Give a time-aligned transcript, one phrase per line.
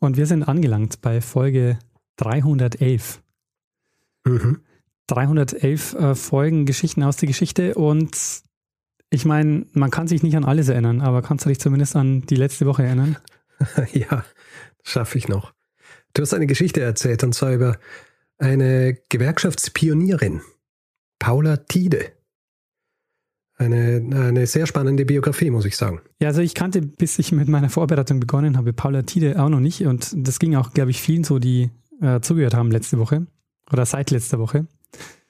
[0.00, 1.78] und wir sind angelangt bei Folge
[2.16, 3.22] 311.
[4.24, 4.60] Mhm.
[5.08, 8.16] 311 äh, Folgen Geschichten aus der Geschichte und
[9.10, 12.22] ich meine, man kann sich nicht an alles erinnern, aber kannst du dich zumindest an
[12.22, 13.16] die letzte Woche erinnern?
[13.92, 14.24] ja,
[14.82, 15.52] schaffe ich noch.
[16.12, 17.78] Du hast eine Geschichte erzählt und zwar über
[18.38, 20.42] eine Gewerkschaftspionierin,
[21.18, 22.15] Paula Tiede.
[23.58, 26.00] Eine, eine sehr spannende Biografie, muss ich sagen.
[26.20, 29.60] Ja, also ich kannte, bis ich mit meiner Vorbereitung begonnen habe, Paula Tiede auch noch
[29.60, 29.86] nicht.
[29.86, 31.70] Und das ging auch, glaube ich, vielen so, die
[32.02, 33.26] äh, zugehört haben letzte Woche
[33.72, 34.66] oder seit letzter Woche.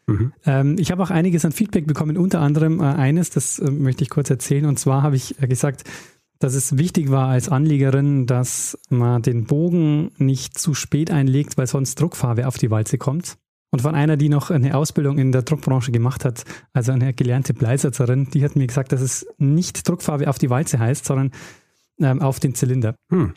[0.06, 0.32] Mhm.
[0.44, 4.02] Ähm, ich habe auch einiges an Feedback bekommen, unter anderem äh, eines, das äh, möchte
[4.02, 4.66] ich kurz erzählen.
[4.66, 5.84] Und zwar habe ich äh, gesagt,
[6.38, 11.66] dass es wichtig war als Anlegerin, dass man den Bogen nicht zu spät einlegt, weil
[11.66, 13.38] sonst Druckfarbe auf die Walze kommt.
[13.76, 17.52] Und von einer, die noch eine Ausbildung in der Druckbranche gemacht hat, also eine gelernte
[17.52, 21.30] Bleisetzerin, die hat mir gesagt, dass es nicht Druckfarbe auf die Walze heißt, sondern
[22.00, 22.94] ähm, auf den Zylinder.
[23.10, 23.34] Hm.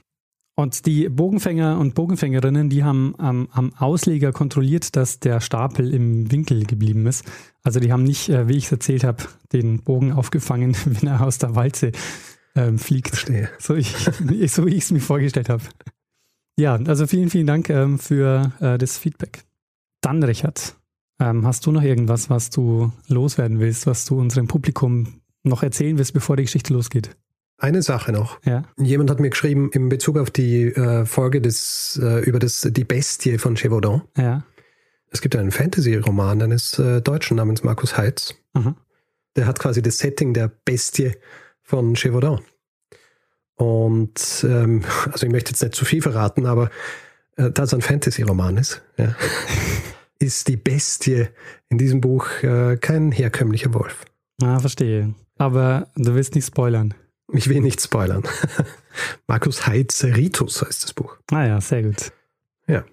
[0.55, 6.31] Und die Bogenfänger und Bogenfängerinnen, die haben ähm, am Ausleger kontrolliert, dass der Stapel im
[6.31, 7.29] Winkel geblieben ist.
[7.61, 11.19] Also die haben nicht, äh, wie ich es erzählt habe, den Bogen aufgefangen, wenn er
[11.19, 11.91] aus der Walze
[12.55, 13.09] ähm, fliegt.
[13.09, 13.49] Verstehe.
[13.59, 13.93] So, ich,
[14.47, 15.63] so wie ich es mir vorgestellt habe.
[16.57, 19.43] Ja, also vielen, vielen Dank ähm, für äh, das Feedback.
[20.01, 20.75] Dann, Richard,
[21.19, 25.97] ähm, hast du noch irgendwas, was du loswerden willst, was du unserem Publikum noch erzählen
[25.97, 27.15] willst, bevor die Geschichte losgeht?
[27.57, 28.39] Eine Sache noch.
[28.45, 28.63] Ja.
[28.77, 32.85] Jemand hat mir geschrieben in Bezug auf die äh, Folge des, äh, über das, die
[32.85, 34.03] Bestie von Chevaudan.
[34.15, 34.43] Ja.
[35.11, 38.35] Es gibt einen Fantasy-Roman eines äh, Deutschen namens Markus Heitz.
[38.53, 38.75] Mhm.
[39.35, 41.11] Der hat quasi das Setting der Bestie
[41.61, 42.39] von Chevaudan.
[43.55, 46.69] Und ähm, also ich möchte jetzt nicht zu viel verraten, aber
[47.39, 49.15] da es ein Fantasy-Roman ist, ja,
[50.19, 51.27] ist die Bestie
[51.69, 54.05] in diesem Buch äh, kein herkömmlicher Wolf.
[54.41, 55.13] Ah, verstehe.
[55.37, 56.93] Aber du willst nicht spoilern.
[57.31, 58.23] Ich will nicht spoilern.
[59.27, 61.17] Markus Heitz Ritus heißt das Buch.
[61.31, 62.11] Ah ja, sehr gut.
[62.67, 62.83] Ja.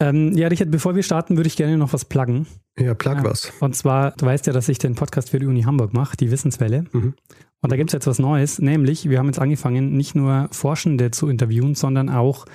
[0.00, 2.46] Ähm, ja, Richard, bevor wir starten, würde ich gerne noch was pluggen.
[2.78, 3.24] Ja, plug ja.
[3.24, 3.52] was.
[3.60, 6.30] Und zwar, du weißt ja, dass ich den Podcast für die Uni Hamburg mache, die
[6.30, 6.84] Wissenswelle.
[6.92, 7.14] Mhm.
[7.62, 11.10] Und da gibt es jetzt was Neues, nämlich wir haben jetzt angefangen, nicht nur Forschende
[11.10, 12.46] zu interviewen, sondern auch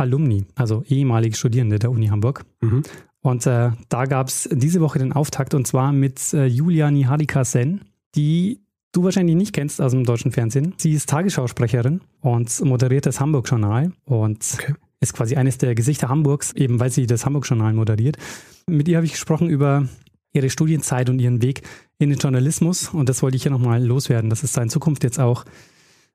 [0.00, 2.44] Alumni, also ehemalige Studierende der Uni Hamburg.
[2.60, 2.82] Mhm.
[3.22, 7.44] Und äh, da gab es diese Woche den Auftakt und zwar mit äh, Julia Niharika
[7.44, 7.82] Sen,
[8.14, 8.60] die
[8.92, 10.74] du wahrscheinlich nicht kennst aus dem deutschen Fernsehen.
[10.78, 14.74] Sie ist Tagesschausprecherin und moderiert das Hamburg-Journal und okay.
[15.00, 18.16] ist quasi eines der Gesichter Hamburgs, eben weil sie das Hamburg-Journal moderiert.
[18.66, 19.86] Mit ihr habe ich gesprochen über
[20.32, 21.62] ihre Studienzeit und ihren Weg
[21.98, 25.04] in den Journalismus und das wollte ich hier nochmal loswerden, dass es da in Zukunft
[25.04, 25.44] jetzt auch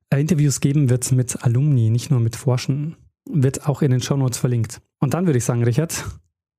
[0.09, 2.95] äh, Interviews geben wird mit Alumni, nicht nur mit Forschenden,
[3.29, 4.81] wird auch in den Shownotes verlinkt.
[4.99, 6.05] Und dann würde ich sagen, Richard,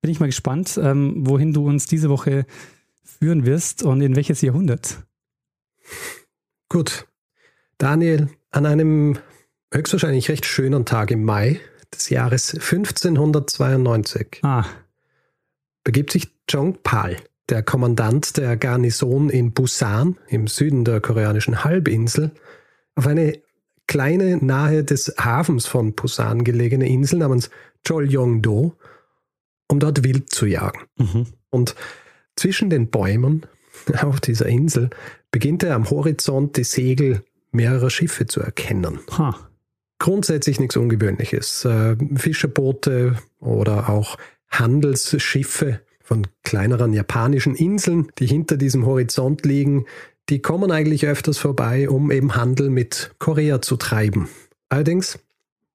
[0.01, 2.45] bin ich mal gespannt, ähm, wohin du uns diese Woche
[3.03, 5.03] führen wirst und in welches Jahrhundert.
[6.69, 7.07] Gut.
[7.77, 9.17] Daniel, an einem
[9.73, 11.59] höchstwahrscheinlich recht schönen Tag im Mai
[11.93, 14.65] des Jahres 1592 ah.
[15.83, 17.17] begibt sich Zhong Pal,
[17.49, 22.31] der Kommandant der Garnison in Busan im Süden der koreanischen Halbinsel,
[22.95, 23.39] auf eine
[23.87, 27.49] kleine, nahe des Hafens von Busan gelegene Insel namens
[27.85, 28.73] Cholyong-do,
[29.67, 30.81] um dort wild zu jagen.
[30.97, 31.27] Mhm.
[31.49, 31.75] Und
[32.35, 33.45] zwischen den Bäumen
[34.01, 34.89] auf dieser Insel
[35.31, 38.99] beginnt er am Horizont die Segel mehrerer Schiffe zu erkennen.
[39.17, 39.35] Ha.
[39.99, 41.65] Grundsätzlich nichts Ungewöhnliches.
[41.65, 44.17] Äh, Fischerboote oder auch
[44.49, 49.85] Handelsschiffe von kleineren japanischen Inseln, die hinter diesem Horizont liegen,
[50.29, 54.29] die kommen eigentlich öfters vorbei, um eben Handel mit Korea zu treiben.
[54.69, 55.19] Allerdings,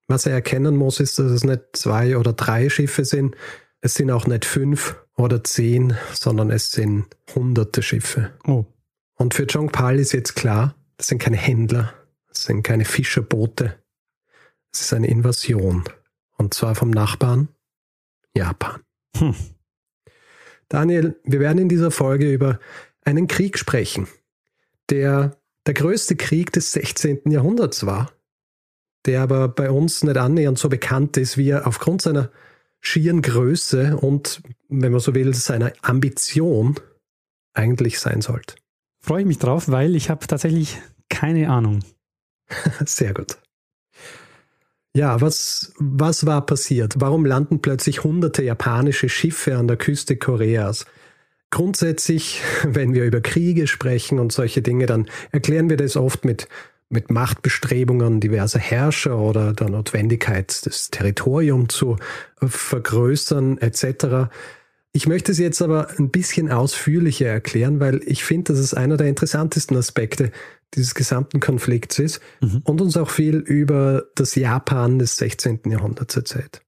[0.08, 3.36] was er erkennen muss, ist, dass es nicht zwei oder drei Schiffe sind.
[3.80, 8.32] Es sind auch nicht fünf oder zehn, sondern es sind hunderte Schiffe.
[8.46, 8.66] Oh.
[9.14, 11.94] Und für Zhong Pal ist jetzt klar, das sind keine Händler,
[12.28, 13.78] das sind keine Fischerboote.
[14.72, 15.84] Es ist eine Invasion.
[16.36, 17.48] Und zwar vom Nachbarn
[18.34, 18.80] Japan.
[19.16, 19.34] Hm.
[20.68, 22.58] Daniel, wir werden in dieser Folge über
[23.04, 24.08] einen Krieg sprechen,
[24.90, 25.36] der
[25.66, 27.30] der größte Krieg des 16.
[27.30, 28.10] Jahrhunderts war,
[29.06, 32.30] der aber bei uns nicht annähernd so bekannt ist, wie er aufgrund seiner
[32.80, 36.80] schieren Größe und, wenn man so will, seiner Ambition
[37.54, 38.56] eigentlich sein sollte.
[39.00, 41.84] Freue ich mich drauf, weil ich habe tatsächlich keine Ahnung.
[42.84, 43.38] Sehr gut.
[44.94, 46.96] Ja, was, was war passiert?
[46.98, 50.86] Warum landen plötzlich hunderte japanische Schiffe an der Küste Koreas?
[51.52, 56.48] Grundsätzlich, wenn wir über Kriege sprechen und solche Dinge, dann erklären wir das oft mit,
[56.88, 61.96] mit Machtbestrebungen diverser Herrscher oder der Notwendigkeit, das Territorium zu
[62.40, 64.32] vergrößern etc.
[64.92, 68.96] Ich möchte es jetzt aber ein bisschen ausführlicher erklären, weil ich finde, dass es einer
[68.96, 70.32] der interessantesten Aspekte
[70.74, 72.62] dieses gesamten Konflikts ist mhm.
[72.64, 75.60] und uns auch viel über das Japan des 16.
[75.66, 76.62] Jahrhunderts erzählt.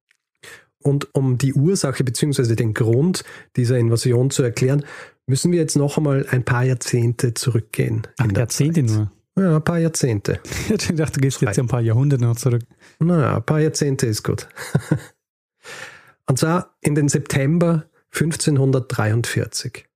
[0.84, 2.54] Und um die Ursache bzw.
[2.54, 3.24] den Grund
[3.56, 4.84] dieser Invasion zu erklären,
[5.26, 8.02] müssen wir jetzt noch einmal ein paar Jahrzehnte zurückgehen.
[8.18, 8.96] Ach, Jahrzehnte Zeit.
[8.96, 9.10] nur?
[9.36, 10.40] Ja, ein paar Jahrzehnte.
[10.68, 12.62] ich dachte, du gehst jetzt ein paar Jahrhunderte noch zurück.
[12.98, 14.46] Naja, ein paar Jahrzehnte ist gut.
[16.26, 19.86] Und zwar in den September 1543.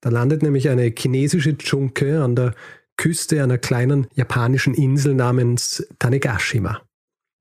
[0.00, 2.54] Da landet nämlich eine chinesische Junke an der
[2.96, 6.82] Küste einer kleinen japanischen Insel namens Tanegashima,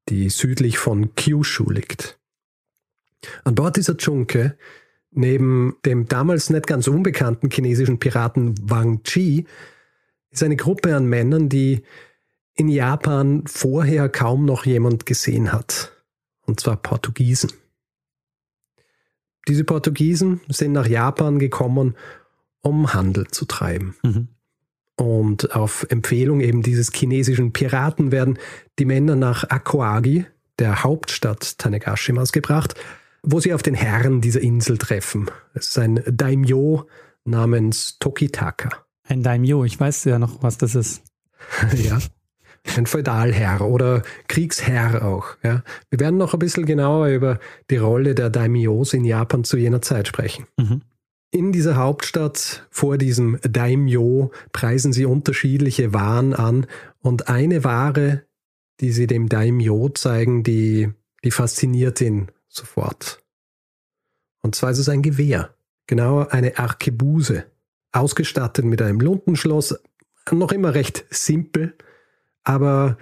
[0.10, 2.21] die südlich von Kyushu liegt.
[3.44, 4.58] An Bord dieser Junke,
[5.12, 9.46] neben dem damals nicht ganz unbekannten chinesischen Piraten Wang Chi,
[10.30, 11.84] ist eine Gruppe an Männern, die
[12.56, 15.92] in Japan vorher kaum noch jemand gesehen hat.
[16.46, 17.52] Und zwar Portugiesen.
[19.48, 21.96] Diese Portugiesen sind nach Japan gekommen,
[22.62, 23.96] um Handel zu treiben.
[24.04, 24.28] Mhm.
[24.96, 28.38] Und auf Empfehlung eben dieses chinesischen Piraten werden
[28.78, 30.26] die Männer nach Akoagi,
[30.60, 32.76] der Hauptstadt Tanegashimas, gebracht,
[33.24, 35.30] wo sie auf den Herrn dieser Insel treffen.
[35.54, 36.88] Es ist ein Daimyo
[37.24, 38.70] namens Tokitaka.
[39.08, 41.04] Ein Daimyo, ich weiß ja noch, was das ist.
[41.76, 42.00] ja.
[42.78, 45.36] Ein Feudalherr oder Kriegsherr auch.
[45.44, 45.64] Ja.
[45.90, 47.40] Wir werden noch ein bisschen genauer über
[47.70, 50.46] die Rolle der Daimyos in Japan zu jener Zeit sprechen.
[50.58, 50.82] Mhm.
[51.32, 56.68] In dieser Hauptstadt vor diesem Daimyo preisen sie unterschiedliche Waren an
[57.00, 58.24] und eine Ware,
[58.80, 60.90] die sie dem Daimyo zeigen, die,
[61.24, 63.20] die fasziniert ihn sofort.
[64.42, 65.54] Und zwar ist es ein Gewehr,
[65.88, 67.46] genauer eine Arkebuse,
[67.92, 69.80] ausgestattet mit einem Lundenschloss,
[70.32, 71.76] noch immer recht simpel,
[72.44, 72.98] aber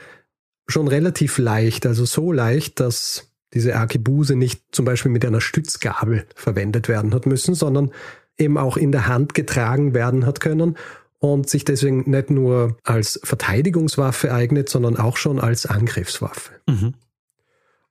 [0.68, 6.28] schon relativ leicht, also so leicht, dass diese Arkebuse nicht zum Beispiel mit einer Stützgabel
[6.36, 7.92] verwendet werden hat müssen, sondern
[8.38, 10.78] eben auch in der Hand getragen werden hat können
[11.18, 16.54] und sich deswegen nicht nur als Verteidigungswaffe eignet, sondern auch schon als Angriffswaffe.
[16.68, 16.94] Mhm.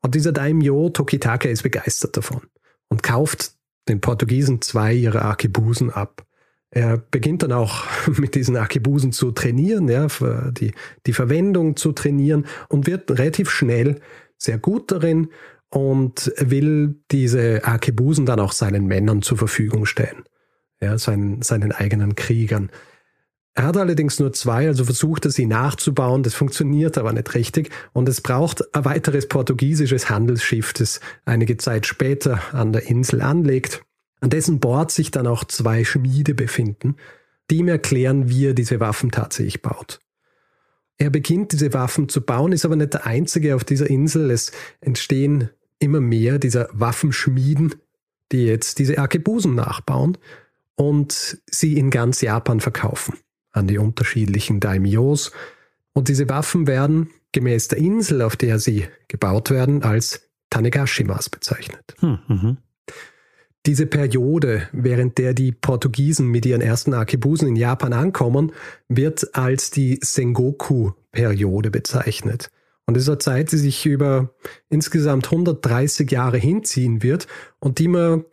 [0.03, 2.43] Und dieser Daimyo Tokitaka ist begeistert davon
[2.89, 3.53] und kauft
[3.89, 6.25] den Portugiesen zwei ihrer Arkebusen ab.
[6.71, 7.85] Er beginnt dann auch
[8.19, 10.07] mit diesen Arkebusen zu trainieren, ja,
[10.51, 10.73] die,
[11.07, 14.01] die Verwendung zu trainieren und wird relativ schnell
[14.37, 15.29] sehr gut darin
[15.71, 20.25] und will diese Arkebusen dann auch seinen Männern zur Verfügung stellen
[20.81, 22.71] ja, seinen, seinen eigenen Kriegern.
[23.59, 27.71] Er hat allerdings nur zwei, also versucht er sie nachzubauen, das funktioniert aber nicht richtig
[27.93, 33.83] und es braucht ein weiteres portugiesisches Handelsschiff, das einige Zeit später an der Insel anlegt,
[34.21, 36.95] an dessen Bord sich dann auch zwei Schmiede befinden,
[37.51, 39.99] die ihm erklären, wie er diese Waffen tatsächlich baut.
[40.97, 44.31] Er beginnt diese Waffen zu bauen, ist aber nicht der einzige auf dieser Insel.
[44.31, 45.51] Es entstehen
[45.81, 47.75] immer mehr dieser Waffenschmieden,
[48.31, 50.17] die jetzt diese Arkebusen nachbauen
[50.77, 53.19] und sie in ganz Japan verkaufen
[53.59, 55.33] an die unterschiedlichen Daimyos.
[55.93, 61.95] Und diese Waffen werden gemäß der Insel, auf der sie gebaut werden, als Tanegashimas bezeichnet.
[62.01, 62.57] Hm, mhm.
[63.67, 68.53] Diese Periode, während der die Portugiesen mit ihren ersten Arkebusen in Japan ankommen,
[68.89, 72.51] wird als die Sengoku-Periode bezeichnet.
[72.87, 74.31] Und es ist eine Zeit, die sich über
[74.71, 77.27] insgesamt 130 Jahre hinziehen wird
[77.59, 78.25] und die man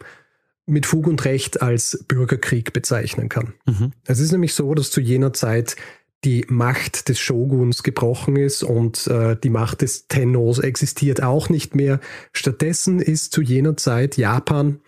[0.66, 3.54] mit Fug und Recht als Bürgerkrieg bezeichnen kann.
[3.66, 3.92] Mhm.
[4.06, 5.76] Es ist nämlich so, dass zu jener Zeit
[6.24, 11.76] die Macht des Shoguns gebrochen ist und äh, die Macht des Tennos existiert auch nicht
[11.76, 12.00] mehr.
[12.34, 14.80] Stattdessen ist zu jener Zeit Japan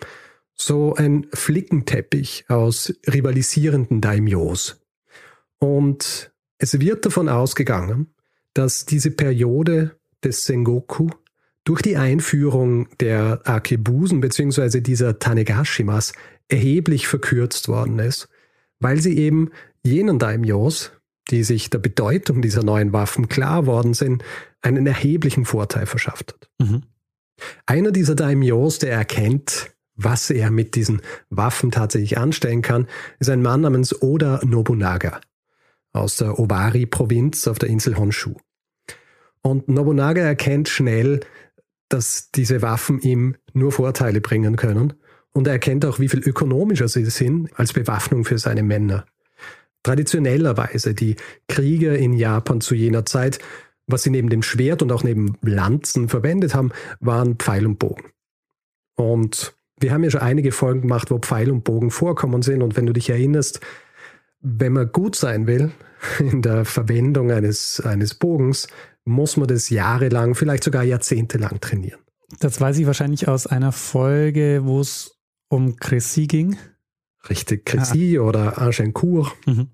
[0.56, 4.82] so ein Flickenteppich aus rivalisierenden Daimyos.
[5.60, 8.16] Und es wird davon ausgegangen,
[8.54, 11.10] dass diese Periode des Sengoku
[11.68, 14.80] durch die Einführung der Akebusen bzw.
[14.80, 16.14] dieser Tanegashimas
[16.48, 18.30] erheblich verkürzt worden ist,
[18.80, 19.52] weil sie eben
[19.84, 20.94] jenen Daimyos,
[21.30, 24.24] die sich der Bedeutung dieser neuen Waffen klar worden sind,
[24.62, 26.50] einen erheblichen Vorteil verschafft hat.
[26.60, 26.84] Mhm.
[27.66, 32.88] Einer dieser Daimyos, der erkennt, was er mit diesen Waffen tatsächlich anstellen kann,
[33.20, 35.20] ist ein Mann namens Oda Nobunaga
[35.92, 38.36] aus der Owari-Provinz auf der Insel Honshu.
[39.42, 41.22] Und Nobunaga erkennt schnell,
[41.90, 44.94] dass diese Waffen ihm nur Vorteile bringen können.
[45.32, 49.06] Und er erkennt auch, wie viel ökonomischer sie sind als Bewaffnung für seine Männer.
[49.84, 51.16] Traditionellerweise, die
[51.48, 53.40] Krieger in Japan zu jener Zeit
[53.90, 58.12] Was sie neben dem Schwert und auch neben Lanzen verwendet haben, waren Pfeil und Bogen.
[58.96, 62.62] Und wir haben ja schon einige Folgen gemacht, wo Pfeil und Bogen vorkommen sind.
[62.62, 63.62] Und wenn du dich erinnerst,
[64.42, 65.72] wenn man gut sein will
[66.20, 68.68] in der Verwendung eines, eines Bogens,
[69.08, 72.00] muss man das jahrelang, vielleicht sogar jahrzehntelang trainieren.
[72.40, 75.18] Das weiß ich wahrscheinlich aus einer Folge, wo es
[75.50, 76.58] um Crécy ging.
[77.30, 78.24] Richtig, Crécy ah.
[78.24, 79.34] oder Agincourt.
[79.46, 79.70] Mhm.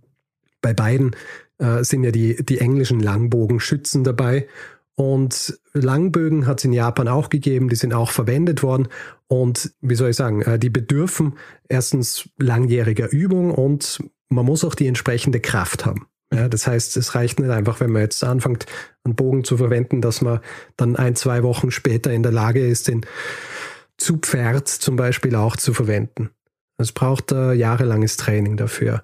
[0.62, 1.16] Bei beiden
[1.58, 4.48] äh, sind ja die, die englischen Langbogenschützen dabei.
[4.96, 8.88] Und Langbögen hat es in Japan auch gegeben, die sind auch verwendet worden.
[9.28, 11.34] Und wie soll ich sagen, äh, die bedürfen
[11.68, 14.00] erstens langjähriger Übung und
[14.30, 16.08] man muss auch die entsprechende Kraft haben.
[16.34, 18.66] Ja, das heißt, es reicht nicht einfach, wenn man jetzt anfängt,
[19.04, 20.40] einen Bogen zu verwenden, dass man
[20.78, 23.06] dann ein, zwei Wochen später in der Lage ist, den
[23.98, 26.32] zu Pferd zum Beispiel auch zu verwenden.
[26.78, 29.04] Es braucht äh, jahrelanges Training dafür.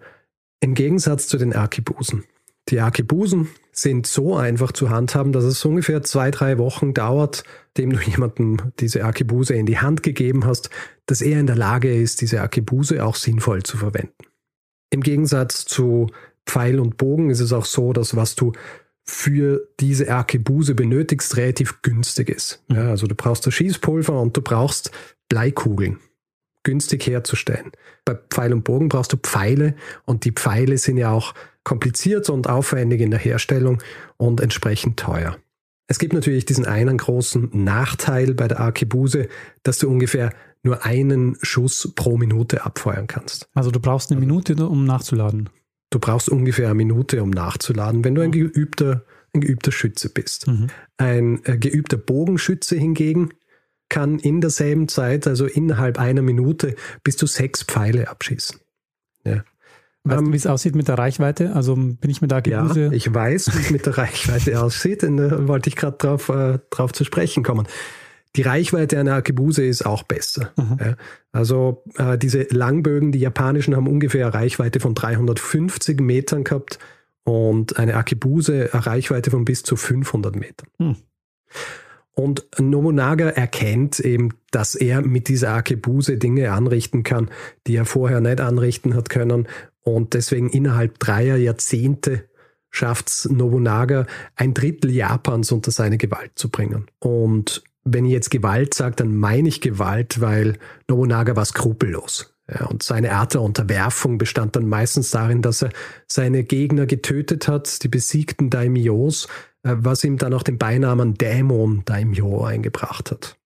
[0.60, 2.24] Im Gegensatz zu den Arkibusen.
[2.70, 7.44] Die Arkebusen sind so einfach zu handhaben, dass es ungefähr zwei, drei Wochen dauert,
[7.78, 10.70] dem du jemandem diese Arkebuse in die Hand gegeben hast,
[11.06, 14.14] dass er in der Lage ist, diese Arkebuse auch sinnvoll zu verwenden.
[14.92, 16.08] Im Gegensatz zu
[16.50, 18.54] Pfeil und Bogen ist es auch so, dass was du
[19.06, 22.64] für diese Arkebuse benötigst, relativ günstig ist.
[22.70, 24.92] Ja, also du brauchst das Schießpulver und du brauchst
[25.30, 26.00] Bleikugeln
[26.64, 27.72] günstig herzustellen.
[28.06, 29.76] Bei Pfeil und Bogen brauchst du Pfeile
[30.06, 33.82] und die Pfeile sind ja auch kompliziert und aufwendig in der Herstellung
[34.18, 35.38] und entsprechend teuer.
[35.88, 39.28] Es gibt natürlich diesen einen großen Nachteil bei der Arkebuse,
[39.64, 43.50] dass du ungefähr nur einen Schuss pro Minute abfeuern kannst.
[43.54, 45.50] Also du brauchst eine Minute, um nachzuladen.
[45.90, 50.48] Du brauchst ungefähr eine Minute, um nachzuladen, wenn du ein geübter, ein geübter Schütze bist.
[50.48, 50.68] Mhm.
[50.98, 53.30] Ein äh, geübter Bogenschütze hingegen
[53.90, 58.60] kann in derselben Zeit, also innerhalb einer Minute, bis zu sechs Pfeile abschießen.
[59.26, 59.44] Ja.
[60.04, 61.54] Weißt du, wie es aussieht mit der Reichweite?
[61.54, 62.86] Also bin ich mit der Arkebuse?
[62.86, 66.30] Ja, ich weiß, wie es mit der Reichweite aussieht, und da wollte ich gerade drauf,
[66.30, 67.68] äh, drauf zu sprechen kommen.
[68.36, 70.52] Die Reichweite einer Arkebuse ist auch besser.
[70.56, 70.78] Mhm.
[70.80, 70.96] Ja,
[71.32, 76.80] also äh, diese Langbögen, die japanischen, haben ungefähr eine Reichweite von 350 Metern gehabt
[77.24, 80.68] und eine Arkebuse eine Reichweite von bis zu 500 Metern.
[80.78, 80.96] Mhm.
[82.14, 87.30] Und Nobunaga erkennt eben, dass er mit dieser Akebuse Dinge anrichten kann,
[87.66, 89.48] die er vorher nicht anrichten hat können.
[89.82, 92.26] Und deswegen innerhalb dreier Jahrzehnte
[92.72, 94.06] schafft es Nobunaga,
[94.36, 96.88] ein Drittel Japans unter seine Gewalt zu bringen.
[97.00, 102.34] Und wenn ich jetzt Gewalt sage, dann meine ich Gewalt, weil Nobunaga war skrupellos.
[102.52, 105.70] Ja, und seine Art der Unterwerfung bestand dann meistens darin, dass er
[106.08, 109.28] seine Gegner getötet hat, die besiegten Daimyos,
[109.64, 113.38] äh, was ihm dann auch den Beinamen Dämon Daimyo eingebracht hat.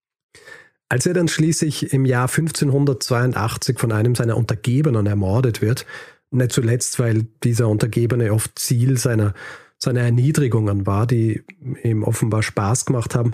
[0.88, 5.86] Als er dann schließlich im Jahr 1582 von einem seiner Untergebenen ermordet wird,
[6.32, 9.34] nicht zuletzt, weil dieser Untergebene oft Ziel seiner,
[9.78, 11.44] seiner Erniedrigungen war, die
[11.84, 13.32] ihm offenbar Spaß gemacht haben,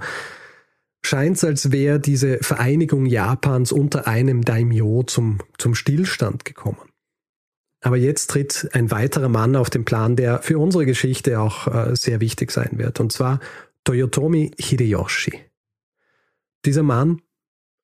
[1.05, 6.89] scheint es, als wäre diese Vereinigung Japans unter einem Daimyo zum, zum Stillstand gekommen.
[7.81, 11.95] Aber jetzt tritt ein weiterer Mann auf den Plan, der für unsere Geschichte auch äh,
[11.95, 13.39] sehr wichtig sein wird, und zwar
[13.85, 15.39] Toyotomi Hideyoshi.
[16.65, 17.21] Dieser Mann,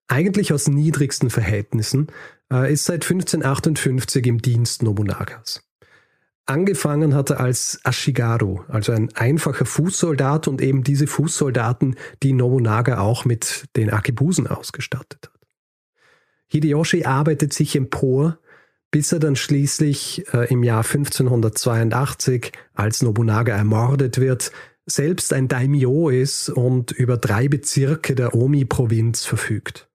[0.07, 2.07] eigentlich aus niedrigsten Verhältnissen,
[2.51, 5.64] äh, ist seit 1558 im Dienst Nobunagas.
[6.47, 12.99] Angefangen hat er als Ashigaru, also ein einfacher Fußsoldat und eben diese Fußsoldaten, die Nobunaga
[12.99, 15.31] auch mit den Akibusen ausgestattet hat.
[16.47, 18.37] Hideyoshi arbeitet sich empor
[18.95, 24.53] bis er dann schließlich äh, im Jahr 1582, als Nobunaga ermordet wird,
[24.85, 29.89] selbst ein Daimyo ist und über drei Bezirke der Omi-Provinz verfügt.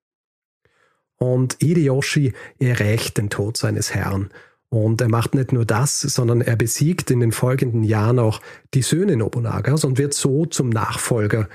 [1.17, 4.29] Und Hideyoshi erreicht den Tod seines Herrn.
[4.71, 8.41] Und er macht nicht nur das, sondern er besiegt in den folgenden Jahren auch
[8.73, 11.49] die Söhne Nobunagas und wird so zum Nachfolger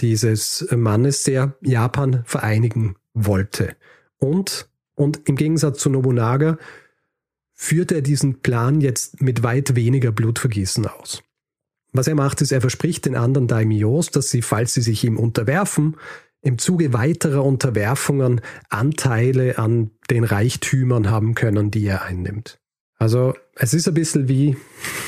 [0.00, 3.76] dieses Mannes, der Japan vereinigen wollte.
[4.18, 6.58] Und, und im Gegensatz zu Nobunaga
[7.52, 11.22] führt er diesen Plan jetzt mit weit weniger Blutvergießen aus.
[11.92, 15.18] Was er macht, ist, er verspricht den anderen Daimyos, dass sie, falls sie sich ihm
[15.18, 15.96] unterwerfen,
[16.40, 22.59] im Zuge weiterer Unterwerfungen Anteile an den Reichtümern haben können, die er einnimmt.
[23.00, 24.56] Also es ist ein bisschen wie,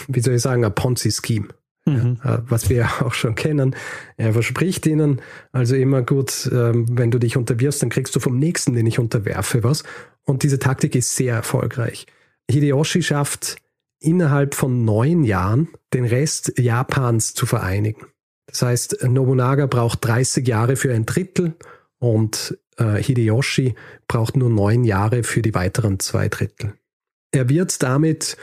[0.08, 1.48] wie soll ich sagen, ein Ponzi-Scheme.
[1.84, 2.18] Mhm.
[2.22, 3.74] was wir auch schon kennen.
[4.16, 5.20] Er verspricht ihnen
[5.50, 9.00] also immer gut, ähm, wenn du dich unterwirfst, dann kriegst du vom nächsten, den ich
[9.00, 9.82] unterwerfe, was.
[10.24, 12.06] Und diese Taktik ist sehr erfolgreich.
[12.48, 13.56] Hideyoshi schafft
[13.98, 18.06] innerhalb von neun Jahren den Rest Japans zu vereinigen.
[18.46, 21.54] Das heißt, Nobunaga braucht 30 Jahre für ein Drittel
[21.98, 23.74] und äh, Hideyoshi
[24.06, 26.74] braucht nur neun Jahre für die weiteren zwei Drittel.
[27.32, 28.36] Er wird damit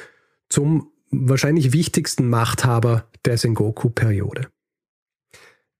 [0.49, 4.47] zum wahrscheinlich wichtigsten Machthaber der Sengoku-Periode.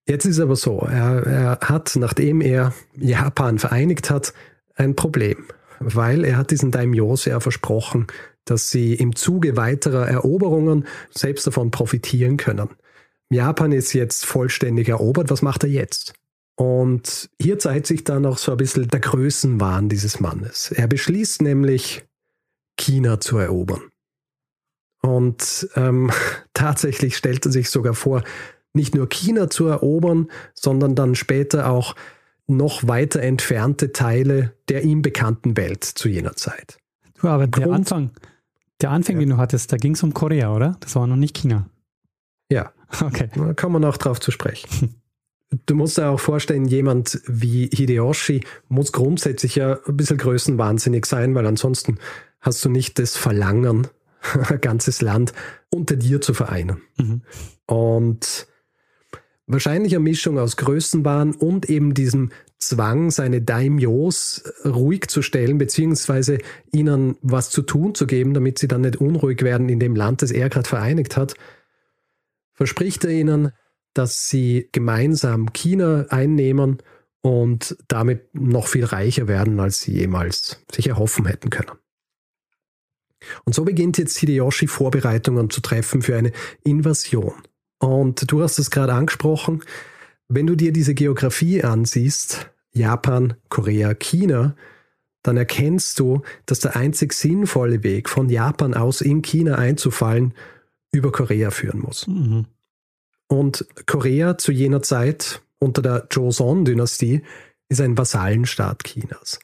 [0.08, 4.34] Jetzt ist aber so, er, er hat, nachdem er Japan vereinigt hat,
[4.76, 5.46] ein Problem,
[5.80, 8.08] weil er hat diesen Daimyos ja versprochen,
[8.46, 12.70] dass sie im Zuge weiterer Eroberungen selbst davon profitieren können.
[13.30, 16.14] Japan ist jetzt vollständig erobert, was macht er jetzt?
[16.56, 20.72] Und hier zeigt sich dann auch so ein bisschen der Größenwahn dieses Mannes.
[20.72, 22.04] Er beschließt nämlich,
[22.80, 23.82] China zu erobern.
[25.02, 26.12] Und ähm,
[26.54, 28.24] tatsächlich stellt er sich sogar vor,
[28.74, 31.96] nicht nur China zu erobern, sondern dann später auch
[32.48, 36.78] noch weiter entfernte Teile der ihm bekannten Welt zu jener Zeit.
[37.20, 38.12] Du, aber Grund, der Anfang,
[38.82, 39.20] der Anfang, ja.
[39.22, 40.78] den du hattest, da ging es um Korea, oder?
[40.80, 41.70] Das war noch nicht China.
[42.50, 42.72] Ja.
[43.02, 43.30] Okay.
[43.36, 44.96] Da kann man auch drauf zu sprechen.
[45.66, 51.34] Du musst dir auch vorstellen, jemand wie Hideyoshi muss grundsätzlich ja ein bisschen größenwahnsinnig sein,
[51.34, 51.98] weil ansonsten
[52.42, 53.88] hast du nicht das Verlangen,
[54.50, 55.34] ein ganzes Land
[55.70, 56.82] unter dir zu vereinen.
[56.98, 57.22] Mhm.
[57.66, 58.48] Und
[59.48, 66.40] wahrscheinlich eine Mischung aus Größenwahn und eben diesem Zwang, seine Daimyos ruhig zu stellen, beziehungsweise
[66.72, 70.22] ihnen was zu tun zu geben, damit sie dann nicht unruhig werden in dem Land,
[70.22, 71.36] das er gerade vereinigt hat,
[72.54, 73.52] verspricht er ihnen,
[73.94, 76.80] dass sie gemeinsam China einnehmen
[77.22, 81.72] und damit noch viel reicher werden, als sie jemals sich erhoffen hätten können.
[83.46, 86.32] Und so beginnt jetzt Hideyoshi Vorbereitungen zu treffen für eine
[86.64, 87.34] Invasion.
[87.80, 89.64] Und du hast es gerade angesprochen,
[90.28, 94.56] wenn du dir diese Geografie ansiehst, Japan, Korea, China,
[95.24, 100.34] dann erkennst du, dass der einzig sinnvolle Weg von Japan aus in China einzufallen
[100.92, 102.08] über Korea führen muss.
[102.08, 102.46] Mhm.
[103.28, 107.22] Und Korea zu jener Zeit unter der Joseon-Dynastie
[107.68, 109.40] ist ein Vasallenstaat Chinas.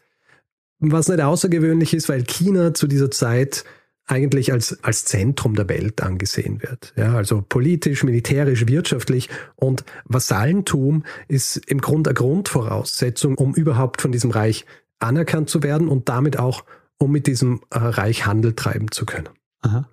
[0.80, 3.64] Was nicht außergewöhnlich ist, weil China zu dieser Zeit
[4.08, 6.94] eigentlich als, als Zentrum der Welt angesehen wird.
[6.96, 14.12] Ja, also politisch, militärisch, wirtschaftlich und Vasallentum ist im Grunde eine Grundvoraussetzung, um überhaupt von
[14.12, 14.66] diesem Reich
[15.00, 16.66] anerkannt zu werden und damit auch,
[16.98, 19.30] um mit diesem äh, Reich Handel treiben zu können.
[19.62, 19.90] Aha.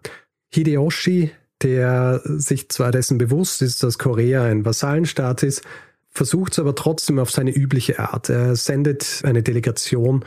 [0.53, 1.31] Hideyoshi,
[1.62, 5.62] der sich zwar dessen bewusst ist, dass Korea ein Vasallenstaat ist,
[6.11, 8.29] versucht es aber trotzdem auf seine übliche Art.
[8.29, 10.25] Er sendet eine Delegation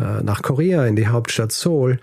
[0.00, 2.00] äh, nach Korea in die Hauptstadt Seoul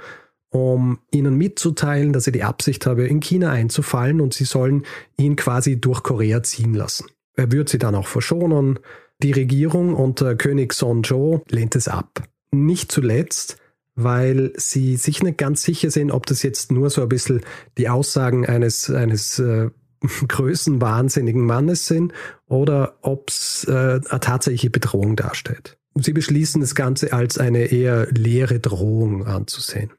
[0.49, 4.85] um ihnen mitzuteilen, dass er die Absicht habe, in China einzufallen und sie sollen
[5.17, 7.07] ihn quasi durch Korea ziehen lassen.
[7.35, 8.79] Er wird sie dann auch verschonen.
[9.21, 12.23] Die Regierung unter König Sonjo lehnt es ab.
[12.51, 13.57] Nicht zuletzt,
[13.95, 17.41] weil sie sich nicht ganz sicher sind, ob das jetzt nur so ein bisschen
[17.77, 19.69] die Aussagen eines, eines äh,
[20.27, 22.13] größenwahnsinnigen Mannes sind
[22.47, 25.76] oder ob es äh, eine tatsächliche Bedrohung darstellt.
[26.03, 29.91] Sie beschließen das Ganze als eine eher leere Drohung anzusehen.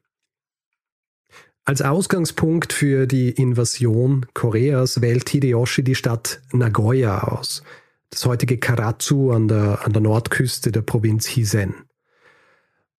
[1.65, 7.63] Als Ausgangspunkt für die Invasion Koreas wählt Hideyoshi die Stadt Nagoya aus,
[8.09, 11.75] das heutige Karatsu an der, an der Nordküste der Provinz Hisen.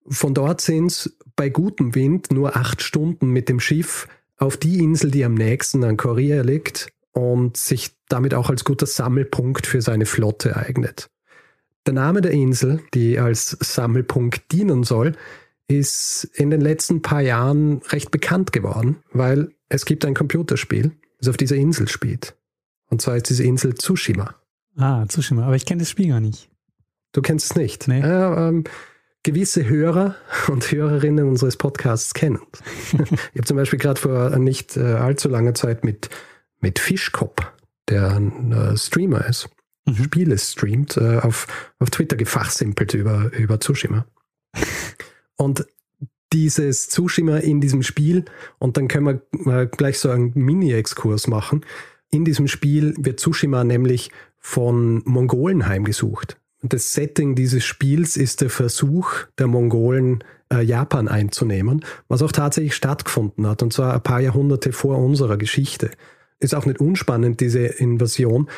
[0.08, 4.08] Von dort sind es bei gutem Wind nur acht Stunden mit dem Schiff
[4.38, 8.86] auf die Insel, die am nächsten an Korea liegt und sich damit auch als guter
[8.86, 11.10] Sammelpunkt für seine Flotte eignet.
[11.86, 15.14] Der Name der Insel, die als Sammelpunkt dienen soll,
[15.68, 21.30] ist in den letzten paar Jahren recht bekannt geworden, weil es gibt ein Computerspiel, das
[21.30, 22.36] auf dieser Insel spielt.
[22.90, 24.36] Und zwar ist diese Insel Tsushima.
[24.76, 26.50] Ah, Tsushima, aber ich kenne das Spiel gar nicht.
[27.12, 27.88] Du kennst es nicht?
[27.88, 28.02] Nee.
[28.02, 28.64] Äh, ähm,
[29.24, 30.16] gewisse Hörer
[30.48, 32.40] und Hörerinnen unseres Podcasts kennen.
[32.94, 36.10] ich habe zum Beispiel gerade vor nicht äh, allzu langer Zeit mit,
[36.60, 37.42] mit Fischkopf,
[37.90, 39.50] der ein äh, Streamer ist,
[39.86, 40.04] mhm.
[40.04, 41.48] Spiele streamt, äh, auf,
[41.80, 44.06] auf Twitter gefachsimpelt über, über Tsushima.
[45.38, 45.66] Und
[46.34, 48.26] dieses Zuschimmer in diesem Spiel,
[48.60, 51.66] und dann können wir gleich so einen Mini-Exkurs machen.
[52.12, 56.38] In diesem Spiel wird Tsushima nämlich von Mongolen heimgesucht.
[56.62, 62.32] Und das Setting dieses Spiels ist der Versuch der Mongolen, äh, Japan einzunehmen, was auch
[62.32, 65.92] tatsächlich stattgefunden hat, und zwar ein paar Jahrhunderte vor unserer Geschichte.
[66.40, 68.50] Ist auch nicht unspannend, diese Invasion,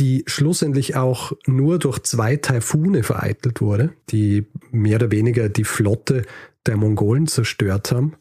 [0.00, 6.24] die schlussendlich auch nur durch zwei Taifune vereitelt wurde, die mehr oder weniger die Flotte
[6.66, 8.16] der Mongolen zerstört haben.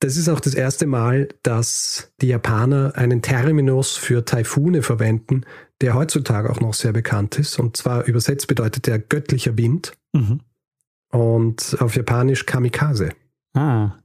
[0.00, 5.44] Das ist auch das erste Mal, dass die Japaner einen Terminus für Taifune verwenden,
[5.80, 7.58] der heutzutage auch noch sehr bekannt ist.
[7.58, 9.92] Und zwar übersetzt bedeutet der göttlicher Wind.
[10.12, 10.40] Mhm.
[11.10, 13.10] Und auf Japanisch Kamikaze.
[13.54, 13.96] Ah.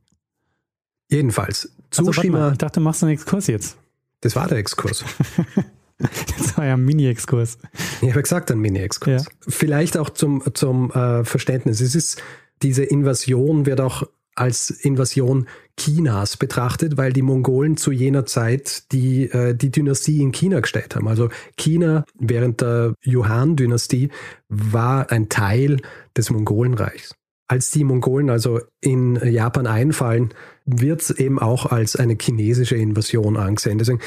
[1.10, 1.72] Jedenfalls.
[1.92, 2.40] Tsushima.
[2.40, 3.78] Also, ich dachte, du machst einen Exkurs jetzt.
[4.22, 5.04] Das war der Exkurs.
[5.98, 7.58] Das war ja ein Mini-Exkurs.
[8.02, 9.26] Ich habe gesagt, ein Mini-Exkurs.
[9.26, 9.32] Ja.
[9.48, 11.82] Vielleicht auch zum, zum äh, Verständnis.
[11.82, 12.22] Es ist,
[12.62, 14.04] diese Invasion wird auch
[14.36, 20.32] als Invasion Chinas betrachtet, weil die Mongolen zu jener Zeit die, äh, die Dynastie in
[20.32, 21.08] China gestellt haben.
[21.08, 24.10] Also China während der Yuan-Dynastie
[24.50, 25.78] war ein Teil
[26.16, 27.16] des Mongolenreichs.
[27.48, 30.34] Als die Mongolen also in Japan einfallen,
[30.66, 33.78] wird es eben auch als eine chinesische Invasion angesehen.
[33.78, 34.02] Deswegen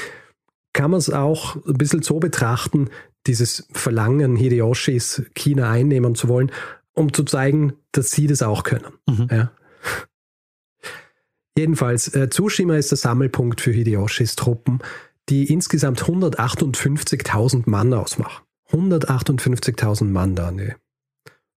[0.79, 2.89] kann man es auch ein bisschen so betrachten,
[3.27, 6.53] dieses Verlangen Hideyoshis, China einnehmen zu wollen,
[6.93, 8.93] um zu zeigen, dass sie das auch können.
[9.05, 9.27] Mhm.
[9.29, 9.51] Ja.
[11.57, 14.79] Jedenfalls, äh, Tsushima ist der Sammelpunkt für Hideyoshis Truppen,
[15.27, 18.45] die insgesamt 158.000 Mann ausmachen.
[18.71, 20.77] 158.000 Mann da, ne.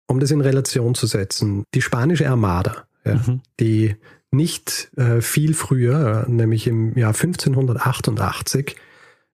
[0.06, 3.42] Um das in Relation zu setzen, die spanische Armada, ja, mhm.
[3.60, 3.96] die
[4.30, 8.76] nicht äh, viel früher, äh, nämlich im Jahr 1588,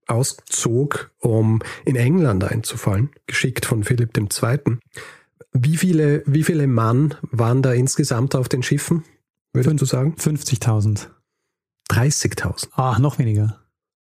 [0.06, 4.78] auszog, um in England einzufallen, geschickt von Philipp II.
[5.52, 9.04] Wie viele, wie viele Mann waren da insgesamt auf den Schiffen,
[9.52, 10.14] würdest Fün du sagen?
[10.18, 11.08] 50.000.
[11.90, 12.68] 30.000.
[12.72, 13.60] Ah, noch weniger.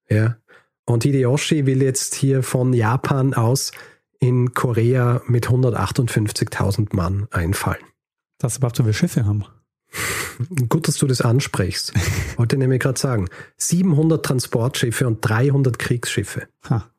[0.09, 0.37] Ja.
[0.85, 3.73] Und Hideyoshi will jetzt hier von Japan aus
[4.21, 7.85] in Korea mit 158.000 Mann einfallen.
[8.39, 9.45] Dass überhaupt so viele Schiffe haben.
[10.68, 11.92] Gut, dass du das ansprichst.
[12.37, 13.29] Wollte nämlich gerade sagen.
[13.57, 16.48] 700 Transportschiffe und 300 Kriegsschiffe.
[16.68, 16.90] Ha.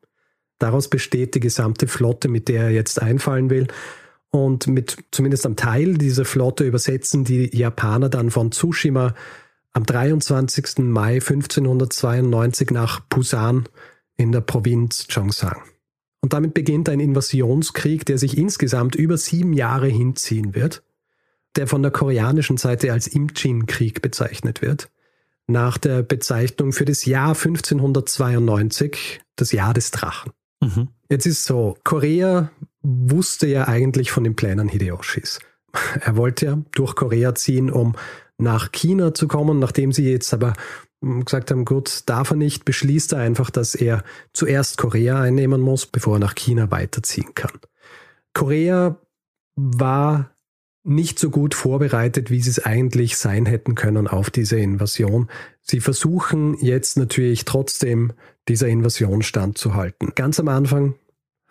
[0.57, 3.67] Daraus besteht die gesamte Flotte, mit der er jetzt einfallen will.
[4.29, 9.15] Und mit zumindest am Teil dieser Flotte übersetzen die Japaner dann von Tsushima
[9.71, 10.79] am 23.
[10.79, 13.69] Mai 1592 nach Busan
[14.17, 15.61] in der Provinz Chongsang.
[16.21, 20.83] Und damit beginnt ein Invasionskrieg, der sich insgesamt über sieben Jahre hinziehen wird
[21.55, 24.89] der von der koreanischen Seite als Imchin-Krieg bezeichnet wird,
[25.47, 30.31] nach der Bezeichnung für das Jahr 1592, das Jahr des Drachen.
[30.61, 30.89] Mhm.
[31.09, 35.39] Jetzt ist so, Korea wusste ja eigentlich von den Plänen Hideyoshis.
[36.01, 37.95] Er wollte ja durch Korea ziehen, um
[38.37, 40.53] nach China zu kommen, nachdem sie jetzt aber
[41.01, 45.85] gesagt haben, gut, darf er nicht, beschließt er einfach, dass er zuerst Korea einnehmen muss,
[45.85, 47.59] bevor er nach China weiterziehen kann.
[48.33, 48.99] Korea
[49.55, 50.31] war
[50.83, 55.27] nicht so gut vorbereitet, wie sie es eigentlich sein hätten können auf diese Invasion.
[55.61, 58.13] Sie versuchen jetzt natürlich trotzdem
[58.47, 60.13] dieser Invasion standzuhalten.
[60.15, 60.95] Ganz am Anfang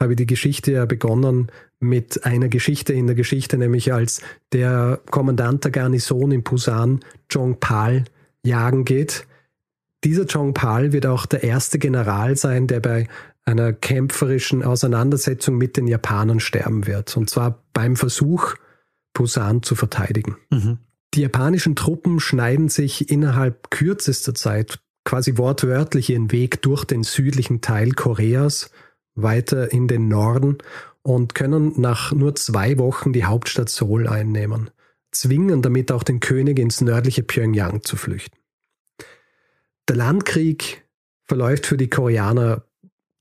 [0.00, 4.20] habe ich die Geschichte ja begonnen mit einer Geschichte in der Geschichte, nämlich als
[4.52, 8.04] der Kommandant der Garnison in Busan, Zhong Pal,
[8.44, 9.26] jagen geht.
[10.04, 13.08] Dieser Zhong Pal wird auch der erste General sein, der bei
[13.44, 17.16] einer kämpferischen Auseinandersetzung mit den Japanern sterben wird.
[17.16, 18.54] Und zwar beim Versuch,
[19.18, 20.36] Busan zu verteidigen.
[20.50, 20.78] Mhm.
[21.14, 27.60] Die japanischen Truppen schneiden sich innerhalb kürzester Zeit quasi wortwörtlich ihren Weg durch den südlichen
[27.60, 28.70] Teil Koreas
[29.16, 30.58] weiter in den Norden
[31.02, 34.70] und können nach nur zwei Wochen die Hauptstadt Seoul einnehmen,
[35.10, 38.38] zwingen damit auch den König ins nördliche Pyongyang zu flüchten.
[39.88, 40.86] Der Landkrieg
[41.24, 42.67] verläuft für die Koreaner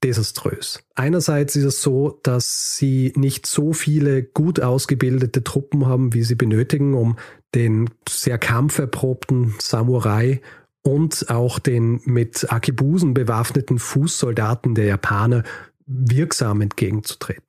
[0.03, 0.79] desaströs.
[0.95, 6.35] Einerseits ist es so, dass sie nicht so viele gut ausgebildete Truppen haben, wie sie
[6.35, 7.17] benötigen, um
[7.55, 10.41] den sehr kampferprobten Samurai
[10.83, 15.43] und auch den mit Akibusen bewaffneten Fußsoldaten der Japaner
[15.85, 17.43] wirksam entgegenzutreten.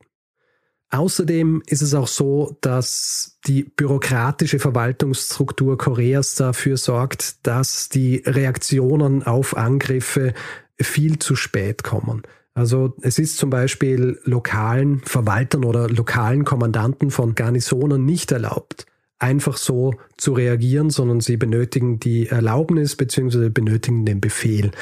[0.90, 9.22] Außerdem ist es auch so, dass die bürokratische Verwaltungsstruktur Koreas dafür sorgt, dass die Reaktionen
[9.22, 10.32] auf Angriffe
[10.80, 12.22] viel zu spät kommen.
[12.58, 18.84] Also es ist zum Beispiel lokalen Verwaltern oder lokalen Kommandanten von Garnisonen nicht erlaubt,
[19.20, 23.50] einfach so zu reagieren, sondern sie benötigen die Erlaubnis bzw.
[23.50, 24.72] benötigen den Befehl,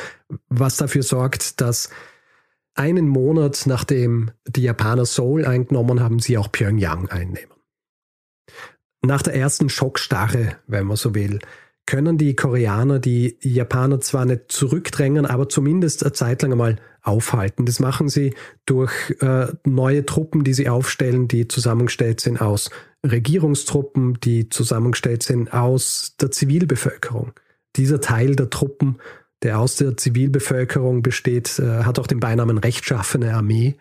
[0.49, 1.91] was dafür sorgt, dass
[2.75, 7.53] einen Monat nachdem die Japaner Seoul eingenommen haben, sie auch Pyongyang einnehmen.
[9.03, 11.41] Nach der ersten Schockstarre, wenn man so will,
[11.87, 17.65] können die Koreaner die Japaner zwar nicht zurückdrängen, aber zumindest eine Zeit lang einmal aufhalten.
[17.65, 18.35] Das machen sie
[18.67, 22.71] durch äh, neue Truppen, die sie aufstellen, die zusammengestellt sind aus
[23.05, 27.33] Regierungstruppen, die zusammengestellt sind aus der Zivilbevölkerung.
[27.77, 28.99] Dieser Teil der Truppen,
[29.43, 33.77] der aus der Zivilbevölkerung besteht, äh, hat auch den Beinamen rechtschaffene Armee.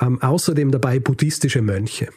[0.00, 2.08] Ähm, außerdem dabei buddhistische Mönche.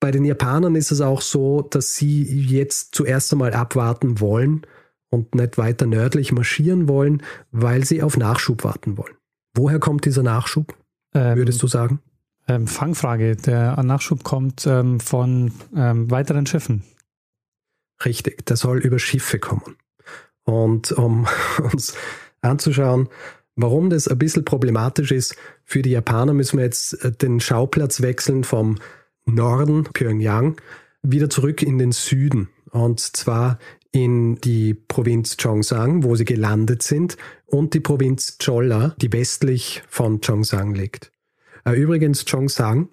[0.00, 4.62] Bei den Japanern ist es auch so, dass sie jetzt zuerst einmal abwarten wollen
[5.10, 9.14] und nicht weiter nördlich marschieren wollen, weil sie auf Nachschub warten wollen.
[9.54, 10.76] Woher kommt dieser Nachschub,
[11.14, 12.00] ähm, würdest du sagen?
[12.46, 13.36] Ähm, Fangfrage.
[13.36, 16.84] Der Nachschub kommt ähm, von ähm, weiteren Schiffen.
[18.04, 19.76] Richtig, der soll über Schiffe kommen.
[20.44, 21.26] Und um
[21.72, 21.94] uns
[22.40, 23.08] anzuschauen,
[23.56, 28.00] warum das ein bisschen problematisch ist für die Japaner, müssen wir jetzt äh, den Schauplatz
[28.00, 28.78] wechseln vom
[29.34, 30.60] Norden, Pyongyang,
[31.02, 32.48] wieder zurück in den Süden.
[32.70, 33.58] Und zwar
[33.92, 40.20] in die Provinz Chongsang, wo sie gelandet sind, und die Provinz Cholla, die westlich von
[40.20, 41.10] Chongsang liegt.
[41.64, 42.88] Äh, übrigens, Chongsang,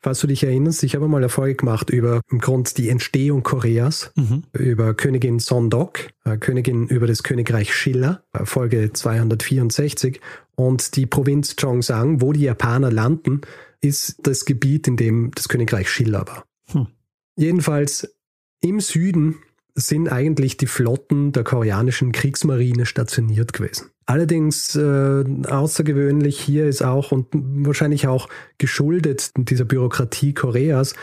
[0.00, 3.42] falls du dich erinnerst, ich habe mal eine Folge gemacht über im Grund die Entstehung
[3.42, 4.44] Koreas, mhm.
[4.52, 10.20] über Königin Sondok, äh, Königin über das Königreich Schiller, äh, Folge 264.
[10.58, 13.42] Und die Provinz Chongsang, wo die Japaner landen,
[13.80, 16.44] ist das Gebiet, in dem das Königreich Schiller war.
[16.72, 16.88] Hm.
[17.36, 18.12] Jedenfalls
[18.60, 19.36] im Süden
[19.76, 23.90] sind eigentlich die Flotten der koreanischen Kriegsmarine stationiert gewesen.
[24.04, 30.94] Allerdings äh, außergewöhnlich hier ist auch und wahrscheinlich auch geschuldet dieser Bürokratie Koreas,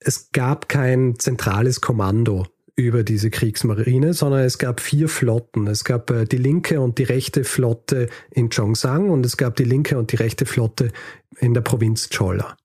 [0.00, 2.46] es gab kein zentrales Kommando
[2.78, 5.66] über diese Kriegsmarine, sondern es gab vier Flotten.
[5.66, 9.64] Es gab äh, die linke und die rechte Flotte in Chongsang und es gab die
[9.64, 10.92] linke und die rechte Flotte
[11.40, 12.56] in der Provinz Cholla.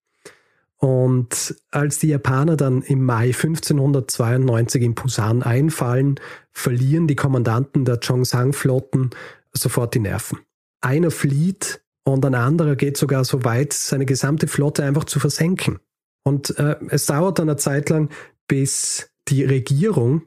[0.78, 6.19] Und als die Japaner dann im Mai 1592 in Busan einfallen,
[6.52, 9.10] verlieren die Kommandanten der Chongsang-Flotten
[9.52, 10.39] sofort die Nerven.
[10.82, 15.80] Einer flieht und ein anderer geht sogar so weit, seine gesamte Flotte einfach zu versenken.
[16.23, 18.10] Und äh, es dauert dann eine Zeit lang,
[18.47, 20.24] bis die Regierung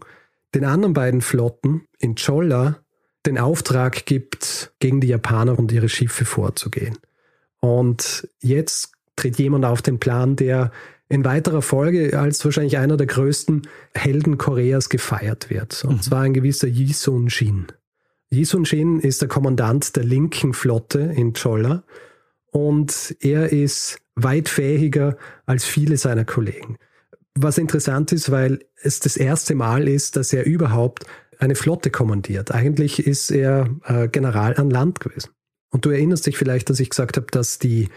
[0.55, 2.81] den anderen beiden Flotten in Cholla
[3.27, 6.97] den Auftrag gibt, gegen die Japaner und ihre Schiffe vorzugehen.
[7.61, 10.71] Und jetzt tritt jemand auf den Plan, der
[11.09, 15.85] in weiterer Folge als wahrscheinlich einer der größten Helden Koreas gefeiert wird.
[15.85, 16.03] Und mhm.
[16.03, 17.67] zwar ein gewisser Yi Sun-shin.
[18.31, 21.85] Yi Sun-shin ist der Kommandant der linken Flotte in Cholla
[22.51, 26.77] und er ist weit fähiger als viele seiner Kollegen.
[27.39, 31.05] Was interessant ist, weil es das erste Mal ist, dass er überhaupt
[31.39, 32.51] eine Flotte kommandiert.
[32.51, 35.31] Eigentlich ist er äh, General an Land gewesen.
[35.71, 37.89] Und du erinnerst dich vielleicht, dass ich gesagt habe, dass die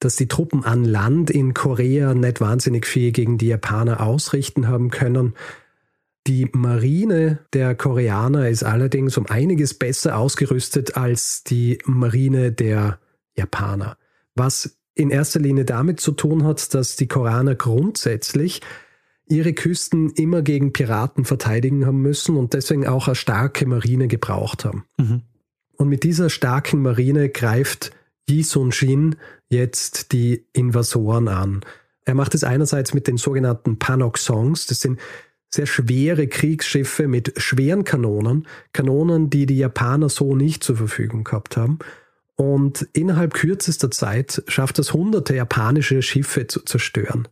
[0.00, 4.90] dass die Truppen an Land in Korea nicht wahnsinnig viel gegen die Japaner ausrichten haben
[4.90, 5.34] können.
[6.26, 12.98] Die Marine der Koreaner ist allerdings um einiges besser ausgerüstet als die Marine der
[13.34, 13.96] Japaner.
[14.34, 18.60] Was in erster Linie damit zu tun hat, dass die Koreaner grundsätzlich
[19.28, 24.64] ihre Küsten immer gegen Piraten verteidigen haben müssen und deswegen auch eine starke Marine gebraucht
[24.64, 24.84] haben.
[24.98, 25.22] Mhm.
[25.76, 27.92] Und mit dieser starken Marine greift
[28.28, 29.16] Yi Sun-shin
[29.48, 31.60] jetzt die Invasoren an.
[32.04, 34.66] Er macht es einerseits mit den sogenannten Panok-Songs.
[34.66, 34.98] Das sind
[35.50, 41.56] sehr schwere Kriegsschiffe mit schweren Kanonen, Kanonen, die die Japaner so nicht zur Verfügung gehabt
[41.56, 41.78] haben.
[42.36, 47.28] Und innerhalb kürzester Zeit schafft es hunderte japanische Schiffe zu zerstören.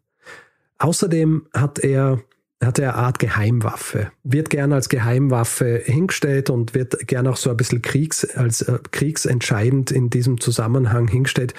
[0.79, 2.23] Außerdem hat er
[2.63, 4.11] hat er eine Art Geheimwaffe.
[4.23, 8.79] Wird gern als Geheimwaffe hingestellt und wird gern auch so ein bisschen Kriegs, als äh,
[8.93, 11.55] kriegsentscheidend in diesem Zusammenhang hingestellt.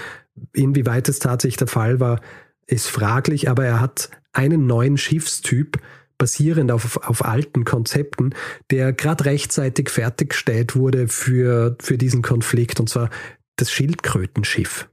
[0.54, 2.20] Inwieweit es tatsächlich der Fall war,
[2.66, 5.80] ist fraglich, aber er hat einen neuen Schiffstyp,
[6.18, 8.34] basierend auf, auf alten Konzepten,
[8.72, 13.12] der gerade rechtzeitig fertiggestellt wurde für, für diesen Konflikt, und zwar
[13.56, 14.90] das Schildkrötenschiff.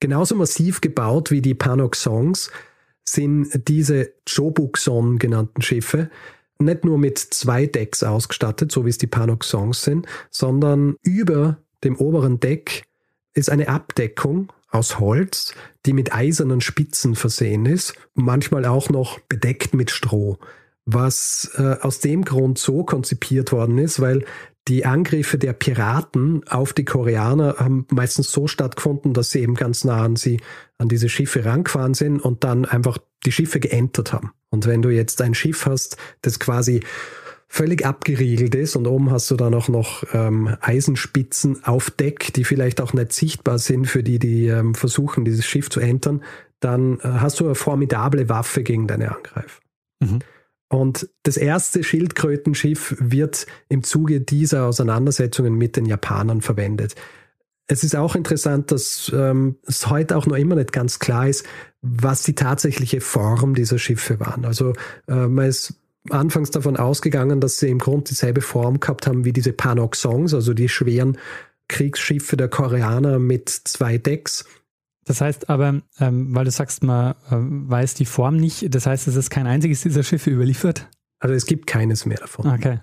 [0.00, 2.50] Genauso massiv gebaut wie die Panok Songs,
[3.12, 6.10] sind diese Chobukson genannten Schiffe
[6.60, 11.58] nicht nur mit zwei Decks ausgestattet, so wie es die Panok Songs sind, sondern über
[11.84, 12.84] dem oberen Deck
[13.34, 15.54] ist eine Abdeckung aus Holz,
[15.86, 20.38] die mit eisernen Spitzen versehen ist, manchmal auch noch bedeckt mit Stroh,
[20.84, 24.24] was äh, aus dem Grund so konzipiert worden ist, weil
[24.70, 29.82] die Angriffe der Piraten auf die Koreaner haben meistens so stattgefunden, dass sie eben ganz
[29.82, 30.40] nah an sie,
[30.78, 34.30] an diese Schiffe rangefahren sind und dann einfach die Schiffe geentert haben.
[34.48, 36.82] Und wenn du jetzt ein Schiff hast, das quasi
[37.48, 42.44] völlig abgeriegelt ist und oben hast du dann auch noch ähm, Eisenspitzen auf Deck, die
[42.44, 46.22] vielleicht auch nicht sichtbar sind für die, die ähm, versuchen, dieses Schiff zu entern,
[46.60, 49.60] dann äh, hast du eine formidable Waffe gegen deine Angreifer.
[49.98, 50.20] Mhm.
[50.70, 56.94] Und das erste Schildkrötenschiff wird im Zuge dieser Auseinandersetzungen mit den Japanern verwendet.
[57.66, 61.44] Es ist auch interessant, dass ähm, es heute auch noch immer nicht ganz klar ist,
[61.82, 64.44] was die tatsächliche Form dieser Schiffe waren.
[64.44, 64.72] Also
[65.08, 65.74] äh, man ist
[66.08, 70.34] anfangs davon ausgegangen, dass sie im Grunde dieselbe Form gehabt haben wie diese Panok Songs,
[70.34, 71.18] also die schweren
[71.68, 74.44] Kriegsschiffe der Koreaner mit zwei Decks.
[75.10, 79.08] Das heißt aber, ähm, weil du sagst, man äh, weiß die Form nicht, das heißt,
[79.08, 80.88] es ist kein einziges dieser Schiffe überliefert?
[81.18, 82.46] Also es gibt keines mehr davon.
[82.46, 82.78] Okay.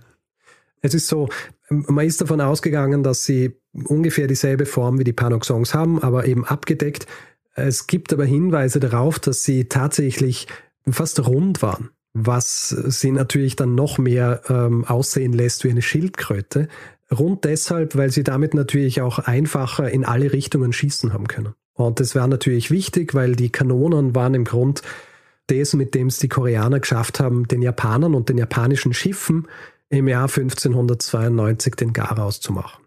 [0.82, 1.30] Es ist so,
[1.70, 6.26] man ist davon ausgegangen, dass sie ungefähr dieselbe Form wie die Panok Songs haben, aber
[6.26, 7.08] eben abgedeckt.
[7.56, 10.48] Es gibt aber Hinweise darauf, dass sie tatsächlich
[10.86, 16.68] fast rund waren, was sie natürlich dann noch mehr ähm, aussehen lässt wie eine Schildkröte.
[17.10, 21.54] Rund deshalb, weil sie damit natürlich auch einfacher in alle Richtungen schießen haben können.
[21.78, 24.82] Und das war natürlich wichtig, weil die Kanonen waren im Grund
[25.46, 29.48] das, mit dem es die Koreaner geschafft haben, den Japanern und den japanischen Schiffen
[29.90, 32.84] im Jahr 1592 den Garaus zu machen.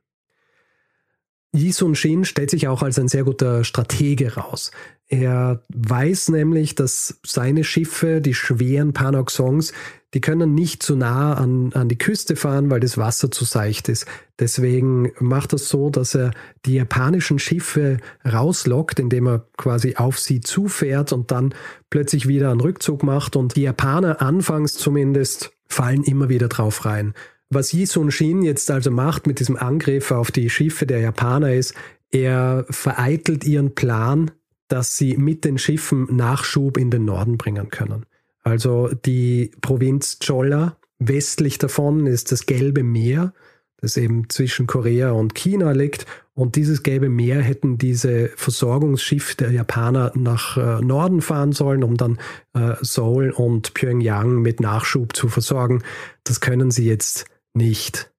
[1.53, 4.73] Yi Sun Shin stellt sich auch als ein sehr guter Stratege raus.
[5.09, 9.73] Er weiß nämlich, dass seine Schiffe, die schweren Panoxongs,
[10.15, 13.89] die können nicht zu nah an, an die Küste fahren, weil das Wasser zu seicht
[13.89, 14.07] ist.
[14.39, 16.33] Deswegen macht er so, dass er
[16.67, 21.55] die japanischen Schiffe rauslockt, indem er quasi auf sie zufährt und dann
[21.91, 23.37] plötzlich wieder einen Rückzug macht.
[23.37, 27.15] Und die Japaner anfangs zumindest fallen immer wieder drauf rein.
[27.49, 31.53] Was Yi Sun Shin jetzt also macht mit diesem Angriff auf die Schiffe der Japaner
[31.55, 31.75] ist,
[32.11, 34.33] er vereitelt ihren Plan,
[34.69, 38.07] dass sie mit den Schiffen Nachschub in den Norden bringen können.
[38.43, 43.33] Also die Provinz Cholla, westlich davon ist das Gelbe Meer,
[43.79, 46.07] das eben zwischen Korea und China liegt.
[46.35, 51.97] Und dieses Gelbe Meer hätten diese Versorgungsschiffe der Japaner nach äh, Norden fahren sollen, um
[51.97, 52.19] dann
[52.55, 55.83] äh, Seoul und Pyongyang mit Nachschub zu versorgen.
[56.25, 58.11] Das können sie jetzt nicht.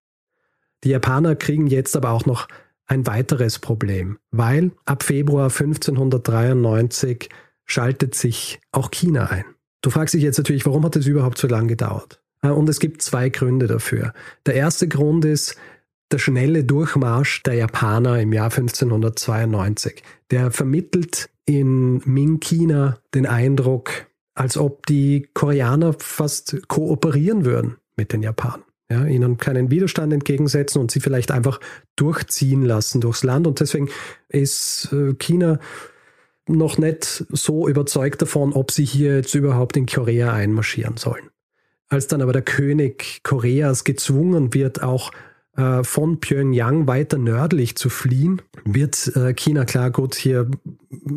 [0.84, 2.48] Die Japaner kriegen jetzt aber auch noch
[2.88, 7.30] ein weiteres Problem, weil ab Februar 1593
[7.66, 9.46] schaltet sich auch China ein.
[9.82, 12.22] Du fragst dich jetzt natürlich, warum hat es überhaupt so lange gedauert?
[12.41, 14.13] Äh, und es gibt zwei Gründe dafür.
[14.46, 15.56] Der erste Grund ist
[16.12, 20.04] der schnelle Durchmarsch der Japaner im Jahr 1592.
[20.30, 28.24] Der vermittelt in Ming-China den Eindruck, als ob die Koreaner fast kooperieren würden mit den
[28.24, 31.60] Japanern ja, ihnen keinen Widerstand entgegensetzen und sie vielleicht einfach
[31.96, 33.48] durchziehen lassen durchs Land.
[33.48, 33.89] Und deswegen
[34.28, 35.60] ist äh, China
[36.58, 41.30] noch nicht so überzeugt davon, ob sie hier jetzt überhaupt in Korea einmarschieren sollen.
[41.88, 45.12] Als dann aber der König Koreas gezwungen wird, auch
[45.58, 50.50] äh, von Pyongyang weiter nördlich zu fliehen, wird äh, China klar, gut, hier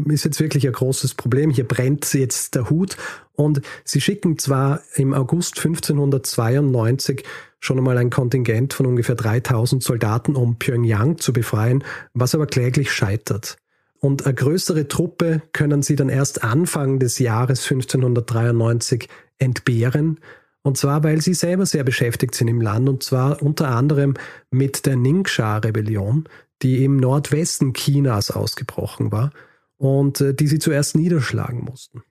[0.08, 2.96] ist jetzt wirklich ein großes Problem, hier brennt jetzt der Hut
[3.32, 7.24] und sie schicken zwar im August 1592
[7.60, 12.92] schon einmal ein Kontingent von ungefähr 3000 Soldaten, um Pyongyang zu befreien, was aber kläglich
[12.92, 13.56] scheitert.
[14.04, 20.20] Und eine größere Truppe können sie dann erst Anfang des Jahres 1593 entbehren.
[20.60, 24.12] Und zwar, weil sie selber sehr beschäftigt sind im Land, und zwar unter anderem
[24.50, 26.28] mit der Ningxia-Rebellion,
[26.60, 29.30] die im Nordwesten Chinas ausgebrochen war
[29.78, 32.02] und äh, die sie zuerst niederschlagen mussten.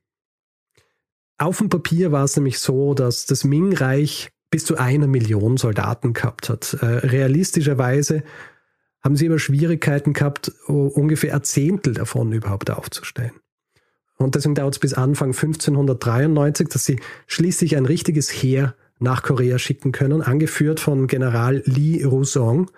[1.37, 6.13] Auf dem Papier war es nämlich so, dass das Ming-Reich bis zu einer Million Soldaten
[6.13, 6.73] gehabt hat.
[6.73, 8.23] Äh, realistischerweise
[9.03, 13.33] haben sie aber Schwierigkeiten gehabt, ungefähr ein Zehntel davon überhaupt aufzustellen.
[14.17, 19.59] Und deswegen dauert es bis Anfang 1593, dass sie schließlich ein richtiges Heer nach Korea
[19.59, 22.71] schicken können, angeführt von General Li Rusong,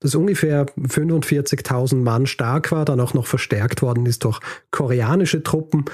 [0.00, 5.84] das ungefähr 45.000 Mann stark war, dann auch noch verstärkt worden ist durch koreanische Truppen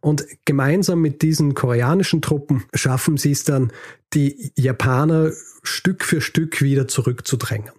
[0.00, 3.72] und gemeinsam mit diesen koreanischen Truppen schaffen sie es dann,
[4.14, 5.30] die Japaner
[5.62, 7.70] Stück für Stück wieder zurückzudrängen.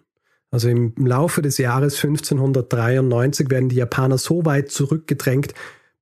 [0.51, 5.53] Also im Laufe des Jahres 1593 werden die Japaner so weit zurückgedrängt,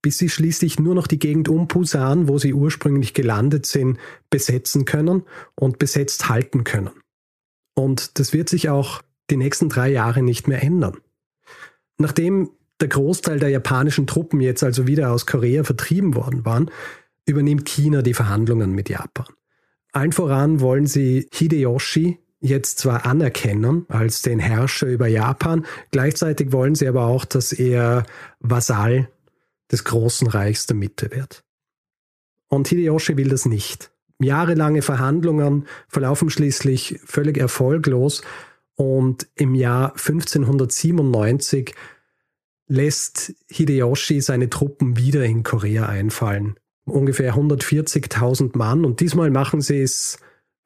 [0.01, 4.85] bis sie schließlich nur noch die Gegend um Busan, wo sie ursprünglich gelandet sind, besetzen
[4.85, 5.23] können
[5.55, 6.91] und besetzt halten können.
[7.75, 10.97] Und das wird sich auch die nächsten drei Jahre nicht mehr ändern.
[11.97, 12.49] Nachdem
[12.81, 16.71] der Großteil der japanischen Truppen jetzt also wieder aus Korea vertrieben worden waren,
[17.25, 19.27] übernimmt China die Verhandlungen mit Japan.
[19.91, 26.75] Allen voran wollen sie Hideyoshi jetzt zwar anerkennen als den Herrscher über Japan, gleichzeitig wollen
[26.75, 28.05] sie aber auch, dass er
[28.39, 29.09] Vasall
[29.71, 31.43] des großen Reichs der Mitte wird.
[32.47, 33.91] Und Hideyoshi will das nicht.
[34.19, 38.21] Jahrelange Verhandlungen verlaufen schließlich völlig erfolglos
[38.75, 41.75] und im Jahr 1597
[42.67, 46.55] lässt Hideyoshi seine Truppen wieder in Korea einfallen.
[46.85, 50.19] Ungefähr 140.000 Mann und diesmal machen sie es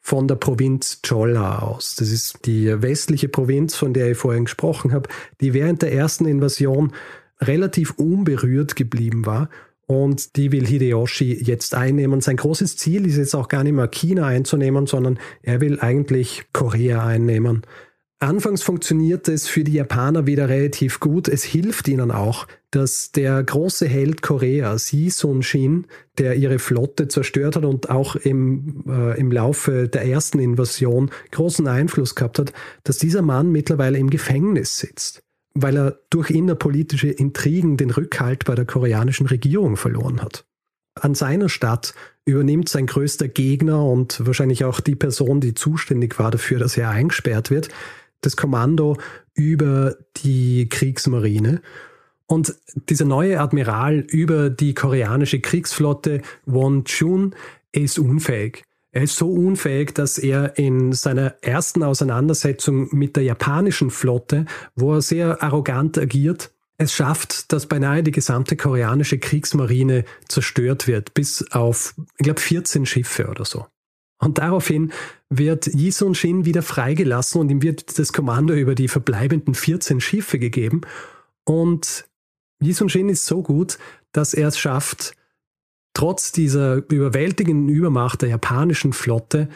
[0.06, 1.96] von der Provinz Cholla aus.
[1.96, 5.08] Das ist die westliche Provinz, von der ich vorhin gesprochen habe,
[5.40, 6.92] die während der ersten Invasion
[7.40, 9.50] relativ unberührt geblieben war.
[9.86, 12.20] Und die will Hideyoshi jetzt einnehmen.
[12.20, 16.46] Sein großes Ziel ist jetzt auch gar nicht mehr China einzunehmen, sondern er will eigentlich
[16.52, 17.64] Korea einnehmen.
[18.24, 21.28] Anfangs funktioniert es für die Japaner wieder relativ gut.
[21.28, 27.58] Es hilft ihnen auch, dass der große Held Koreas, Yi Sun-shin, der ihre Flotte zerstört
[27.58, 32.54] hat und auch im, äh, im Laufe der ersten Invasion großen Einfluss gehabt hat,
[32.86, 35.22] dass dieser Mann mittlerweile im Gefängnis sitzt,
[35.54, 40.46] weil er durch innerpolitische Intrigen den Rückhalt bei der koreanischen Regierung verloren hat.
[40.96, 41.94] An seiner Stadt
[42.26, 46.90] übernimmt sein größter Gegner und wahrscheinlich auch die Person, die zuständig war dafür, dass er
[46.90, 47.70] eingesperrt wird,
[48.26, 48.98] das Kommando
[49.34, 51.62] über die Kriegsmarine.
[52.26, 52.56] Und
[52.90, 57.36] dieser neue Admiral über die koreanische Kriegsflotte, Won Chun,
[57.72, 58.64] ist unfähig.
[58.92, 64.46] Er ist so unfähig, dass er in seiner ersten Auseinandersetzung mit der japanischen Flotte,
[64.76, 71.14] wo er sehr arrogant agiert, es schafft, dass beinahe die gesamte koreanische Kriegsmarine zerstört wird,
[71.14, 73.66] bis auf, ich glaube, 14 Schiffe oder so.
[74.24, 74.94] Und daraufhin
[75.30, 80.00] wird Yi Sun Shin wieder freigelassen und ihm wird das Kommando über die verbleibenden 14
[80.00, 80.82] Schiffe gegeben.
[81.44, 82.06] Und
[82.62, 83.78] Yi Sun Shin ist so gut,
[84.14, 85.16] dass er es schafft,
[85.94, 89.50] trotz dieser überwältigenden Übermacht der japanischen Flotte,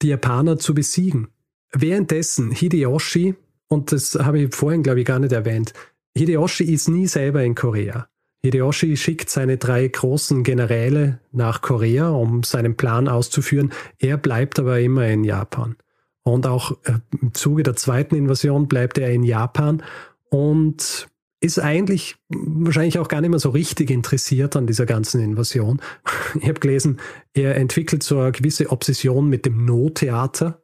[0.00, 1.28] die Japaner zu besiegen.
[1.72, 3.34] Währenddessen Hideyoshi,
[3.68, 5.74] und das habe ich vorhin, glaube ich, gar nicht erwähnt,
[6.16, 8.08] Hideyoshi ist nie selber in Korea.
[8.44, 13.72] Hideyoshi schickt seine drei großen Generäle nach Korea, um seinen Plan auszuführen.
[13.98, 15.76] Er bleibt aber immer in Japan.
[16.22, 19.82] Und auch äh, im Zuge der zweiten Invasion bleibt er in Japan
[20.30, 21.08] und
[21.40, 25.80] ist eigentlich wahrscheinlich auch gar nicht mehr so richtig interessiert an dieser ganzen Invasion.
[26.38, 26.98] Ich habe gelesen,
[27.32, 30.62] er entwickelt so eine gewisse Obsession mit dem No-Theater.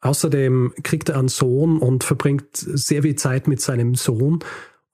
[0.00, 4.40] Außerdem kriegt er einen Sohn und verbringt sehr viel Zeit mit seinem Sohn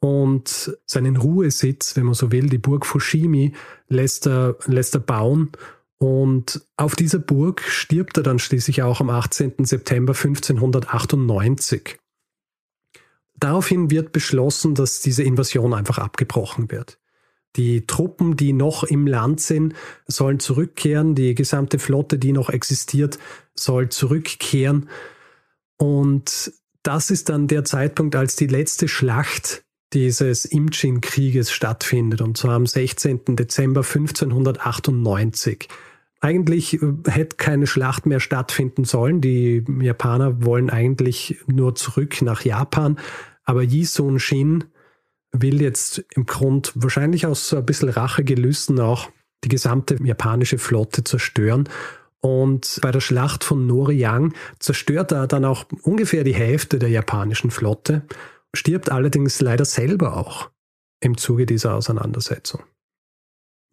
[0.03, 3.53] und seinen Ruhesitz, wenn man so will, die Burg Fushimi,
[3.87, 5.53] lässt er, lässt er bauen.
[5.99, 9.65] Und auf dieser Burg stirbt er dann schließlich auch am 18.
[9.65, 12.01] September 1598.
[13.39, 16.99] Daraufhin wird beschlossen, dass diese Invasion einfach abgebrochen wird.
[17.55, 19.75] Die Truppen, die noch im Land sind,
[20.09, 21.15] sollen zurückkehren.
[21.15, 23.21] Die gesamte Flotte, die noch existiert,
[23.55, 24.89] soll zurückkehren.
[25.77, 32.55] Und das ist dann der Zeitpunkt, als die letzte Schlacht dieses Imjin-Krieges stattfindet, und zwar
[32.55, 33.37] am 16.
[33.37, 35.69] Dezember 1598.
[36.21, 39.21] Eigentlich äh, hätte keine Schlacht mehr stattfinden sollen.
[39.21, 42.99] Die Japaner wollen eigentlich nur zurück nach Japan.
[43.45, 44.65] Aber Yi Sun Shin
[45.33, 49.11] will jetzt im Grund wahrscheinlich aus so ein bisschen Rachegelüsten auch
[49.45, 51.69] die gesamte japanische Flotte zerstören.
[52.21, 57.51] Und bei der Schlacht von Noriyang zerstört er dann auch ungefähr die Hälfte der japanischen
[57.51, 58.03] Flotte
[58.55, 60.51] stirbt allerdings leider selber auch
[61.01, 62.63] im Zuge dieser Auseinandersetzung.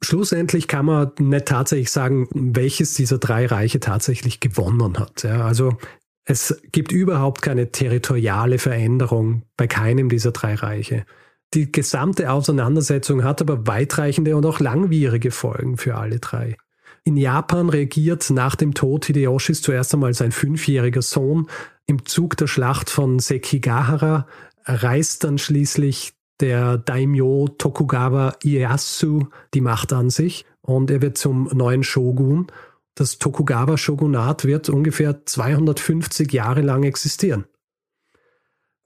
[0.02, 5.24] Schlussendlich kann man nicht tatsächlich sagen, welches dieser drei Reiche tatsächlich gewonnen hat.
[5.24, 5.78] Ja, also
[6.24, 11.06] es gibt überhaupt keine territoriale Veränderung bei keinem dieser drei Reiche.
[11.54, 16.56] Die gesamte Auseinandersetzung hat aber weitreichende und auch langwierige Folgen für alle drei.
[17.04, 21.48] In Japan regiert nach dem Tod Hideyoshis zuerst einmal sein fünfjähriger Sohn.
[21.88, 24.28] Im Zug der Schlacht von Sekigahara
[24.66, 31.50] reißt dann schließlich der Daimyo Tokugawa Ieyasu die Macht an sich und er wird zum
[31.54, 32.48] neuen Shogun.
[32.96, 37.46] Das Tokugawa-Shogunat wird ungefähr 250 Jahre lang existieren.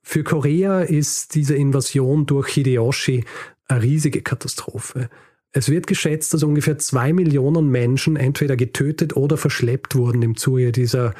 [0.03, 3.23] Für Korea ist diese Invasion durch Hideyoshi
[3.67, 5.09] eine riesige Katastrophe.
[5.51, 10.71] Es wird geschätzt, dass ungefähr zwei Millionen Menschen entweder getötet oder verschleppt wurden im Zuge
[10.71, 11.13] dieser,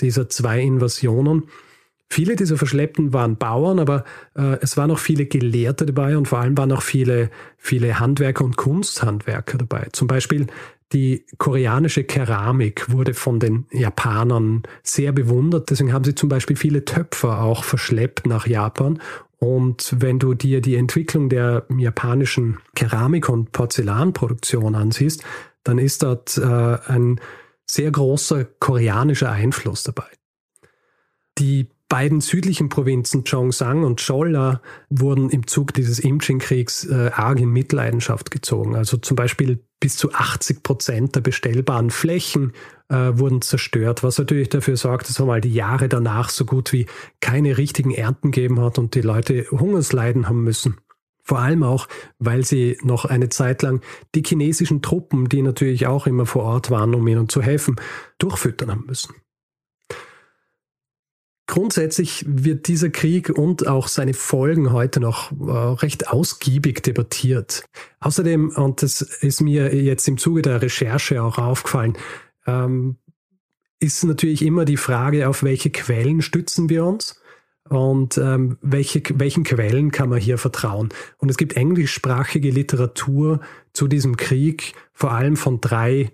[0.00, 1.44] dieser zwei Invasionen.
[2.10, 4.04] Viele dieser Verschleppten waren Bauern, aber
[4.34, 8.44] äh, es waren auch viele Gelehrte dabei und vor allem waren auch viele, viele Handwerker
[8.44, 9.88] und Kunsthandwerker dabei.
[9.92, 10.46] Zum Beispiel
[10.92, 15.68] die koreanische Keramik wurde von den Japanern sehr bewundert.
[15.68, 18.98] Deswegen haben sie zum Beispiel viele Töpfer auch verschleppt nach Japan.
[19.38, 25.22] Und wenn du dir die Entwicklung der japanischen Keramik- und Porzellanproduktion ansiehst,
[25.62, 27.20] dann ist dort äh, ein
[27.66, 30.08] sehr großer koreanischer Einfluss dabei.
[31.38, 34.60] Die beiden südlichen Provinzen Gyeongsang und Cholla
[34.90, 38.76] wurden im Zug dieses Imjin-Kriegs äh, arg in Mitleidenschaft gezogen.
[38.76, 42.52] Also zum Beispiel bis zu 80 Prozent der bestellbaren Flächen
[42.88, 46.86] äh, wurden zerstört, was natürlich dafür sorgt, dass einmal die Jahre danach so gut wie
[47.20, 50.76] keine richtigen Ernten gegeben hat und die Leute Hungersleiden haben müssen.
[51.22, 53.82] Vor allem auch, weil sie noch eine Zeit lang
[54.14, 57.76] die chinesischen Truppen, die natürlich auch immer vor Ort waren, um ihnen zu helfen,
[58.18, 59.14] durchfüttern haben müssen.
[61.48, 65.50] Grundsätzlich wird dieser Krieg und auch seine Folgen heute noch äh,
[65.82, 67.64] recht ausgiebig debattiert.
[68.00, 71.96] Außerdem, und das ist mir jetzt im Zuge der Recherche auch aufgefallen,
[72.46, 72.96] ähm,
[73.80, 77.18] ist natürlich immer die Frage, auf welche Quellen stützen wir uns
[77.66, 80.90] und ähm, welche, welchen Quellen kann man hier vertrauen.
[81.16, 83.40] Und es gibt englischsprachige Literatur
[83.72, 86.10] zu diesem Krieg, vor allem von drei äh,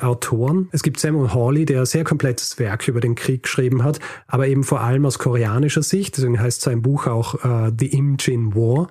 [0.00, 0.68] Autoren.
[0.72, 4.48] Es gibt Samuel Hawley, der ein sehr komplettes Werk über den Krieg geschrieben hat, aber
[4.48, 6.16] eben vor allem aus koreanischer Sicht.
[6.16, 8.88] Deswegen heißt sein Buch auch äh, The Imjin War.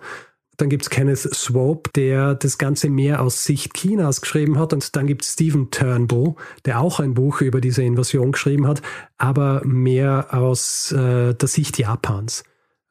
[0.58, 4.74] Dann gibt es Kenneth Swope, der das Ganze mehr aus Sicht Chinas geschrieben hat.
[4.74, 6.36] Und dann gibt es Stephen Turnbull,
[6.66, 8.82] der auch ein Buch über diese Invasion geschrieben hat,
[9.18, 12.44] aber mehr aus äh, der Sicht Japans.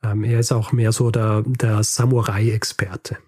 [0.03, 3.19] Ähm, er ist auch mehr so der, der Samurai-Experte.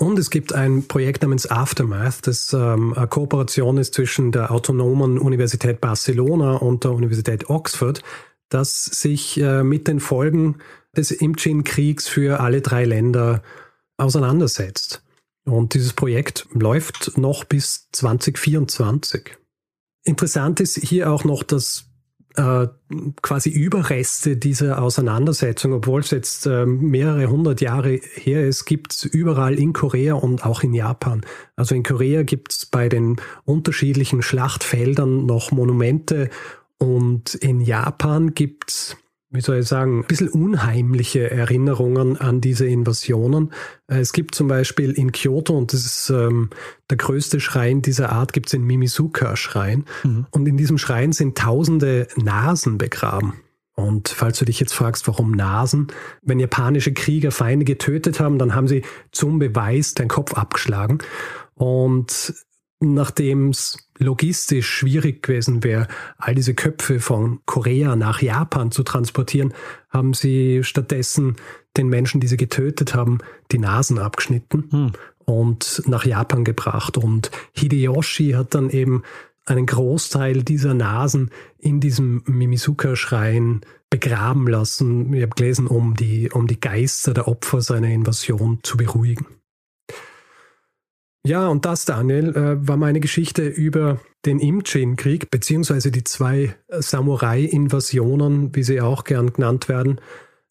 [0.00, 5.18] Und es gibt ein Projekt namens Aftermath, das ähm, eine Kooperation ist zwischen der Autonomen
[5.18, 8.02] Universität Barcelona und der Universität Oxford,
[8.48, 10.58] das sich äh, mit den Folgen
[10.96, 13.42] des Imchin-Kriegs für alle drei Länder
[13.96, 15.02] auseinandersetzt.
[15.44, 19.36] Und dieses Projekt läuft noch bis 2024.
[20.04, 21.87] Interessant ist hier auch noch, dass
[22.38, 22.68] äh,
[23.20, 29.04] quasi Überreste dieser Auseinandersetzung, obwohl es jetzt äh, mehrere hundert Jahre her ist, gibt es
[29.04, 31.22] überall in Korea und auch in Japan.
[31.56, 36.30] Also in Korea gibt es bei den unterschiedlichen Schlachtfeldern noch Monumente
[36.78, 38.96] und in Japan gibt es
[39.30, 43.52] wie soll ich sagen, ein bisschen unheimliche Erinnerungen an diese Invasionen.
[43.86, 46.50] Äh, es gibt zum Beispiel in Kyoto, und das ist ähm,
[46.88, 49.84] der größte Schrein dieser Art, gibt es den Mimizuka-Schrein.
[50.02, 50.26] Mhm.
[50.30, 53.34] Und in diesem Schrein sind tausende Nasen begraben.
[53.74, 55.86] Und falls du dich jetzt fragst, warum Nasen?
[56.22, 60.98] Wenn japanische Krieger Feinde getötet haben, dann haben sie zum Beweis den Kopf abgeschlagen.
[61.54, 62.34] Und
[62.80, 69.52] nachdem es logistisch schwierig gewesen wäre, all diese Köpfe von Korea nach Japan zu transportieren,
[69.90, 71.36] haben sie stattdessen
[71.76, 73.18] den Menschen, die sie getötet haben,
[73.50, 74.92] die Nasen abgeschnitten hm.
[75.24, 76.96] und nach Japan gebracht.
[76.96, 79.02] Und Hideyoshi hat dann eben
[79.44, 85.12] einen Großteil dieser Nasen in diesem Mimizuka-Schrein begraben lassen.
[85.14, 89.26] Ich habe gelesen, um die, um die Geister der Opfer seiner Invasion zu beruhigen.
[91.26, 98.54] Ja, und das, Daniel, äh, war meine Geschichte über den Imchin-Krieg, beziehungsweise die zwei Samurai-Invasionen,
[98.54, 100.00] wie sie auch gern genannt werden,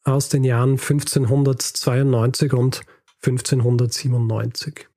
[0.04, 2.82] aus den Jahren 1592 und
[3.26, 4.88] 1597.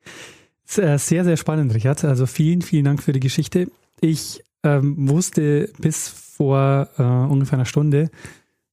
[0.65, 2.05] Sehr, sehr spannend, Richard.
[2.05, 3.69] Also vielen, vielen Dank für die Geschichte.
[4.01, 8.11] Ich ähm, wusste bis vor äh, ungefähr einer Stunde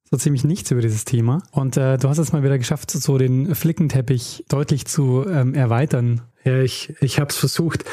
[0.10, 1.42] so ziemlich nichts über dieses Thema.
[1.52, 6.22] Und äh, du hast es mal wieder geschafft, so den Flickenteppich deutlich zu ähm, erweitern.
[6.48, 7.84] Ja, ich, ich habe es versucht.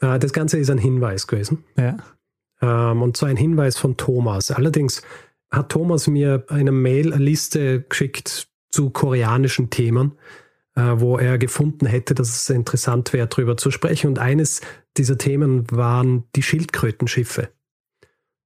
[0.00, 1.64] Äh, das Ganze ist ein Hinweis gewesen.
[1.76, 1.98] Ja.
[2.60, 4.50] Ähm, und zwar ein Hinweis von Thomas.
[4.50, 5.02] Allerdings
[5.52, 10.18] hat Thomas mir eine Mail, eine Liste geschickt zu koreanischen Themen,
[10.74, 14.08] äh, wo er gefunden hätte, dass es interessant wäre, darüber zu sprechen.
[14.08, 14.60] Und eines
[14.96, 17.50] dieser Themen waren die Schildkrötenschiffe.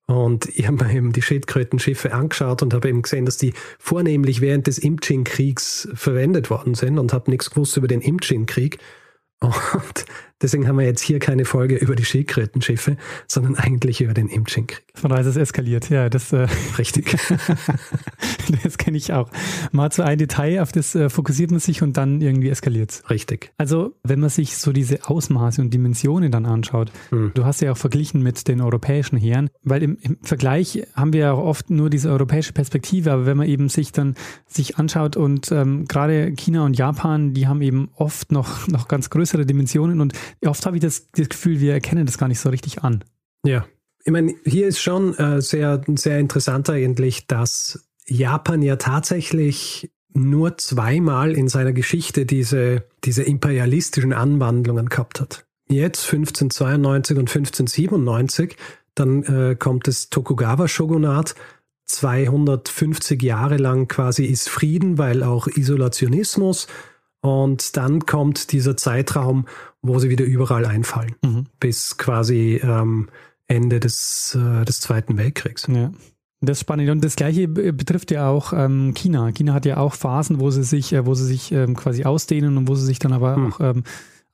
[0.07, 4.43] Und ich habe mir eben die Schildkrötenschiffe angeschaut und habe eben gesehen, dass die vornehmlich
[4.43, 8.79] während des Imchin-Kriegs verwendet worden sind und habe nichts gewusst über den Imchin-Krieg.
[9.45, 10.05] Und
[10.43, 14.85] deswegen haben wir jetzt hier keine Folge über die Schildkrötenschiffe, sondern eigentlich über den Imchin-Krieg.
[14.95, 16.47] Von daher ist es eskaliert, ja, das äh,
[16.79, 17.17] richtig.
[18.63, 19.31] das kenne ich auch.
[19.73, 23.11] Mal zu ein Detail, auf das äh, fokussiert man sich und dann irgendwie eskaliert es.
[23.11, 23.53] Richtig.
[23.59, 27.33] Also, wenn man sich so diese Ausmaße und Dimensionen dann anschaut, hm.
[27.35, 31.21] du hast ja auch verglichen mit den europäischen Heeren, weil im, im Vergleich haben wir
[31.21, 34.15] ja auch oft nur diese europäische Perspektive, aber wenn man eben sich dann
[34.47, 39.11] sich anschaut und ähm, gerade China und Japan, die haben eben oft noch, noch ganz
[39.11, 40.13] größere Dimensionen und
[40.47, 43.05] oft habe ich das, das Gefühl, wir erkennen das gar nicht so richtig an.
[43.45, 43.67] Ja.
[44.05, 50.57] Ich meine, hier ist schon äh, sehr, sehr interessant eigentlich, dass Japan ja tatsächlich nur
[50.59, 55.47] zweimal in seiner Geschichte diese, diese imperialistischen Anwandlungen gehabt hat.
[55.69, 58.57] Jetzt 1592 und 1597,
[58.95, 61.35] dann äh, kommt das Tokugawa-Shogunat.
[61.87, 66.67] 250 Jahre lang quasi ist Frieden, weil auch Isolationismus.
[67.25, 69.47] Und dann kommt dieser Zeitraum,
[69.81, 71.47] wo sie wieder überall einfallen, mhm.
[71.59, 73.09] bis quasi ähm,
[73.47, 75.67] Ende des, äh, des Zweiten Weltkriegs.
[75.69, 75.91] Ja.
[76.43, 76.91] Das ist spannend.
[76.91, 79.33] Und das Gleiche betrifft ja auch ähm, China.
[79.33, 82.59] China hat ja auch Phasen, wo sie sich, äh, wo sie sich ähm, quasi ausdehnen
[82.59, 83.53] und wo sie sich dann aber hm.
[83.55, 83.85] auch ähm,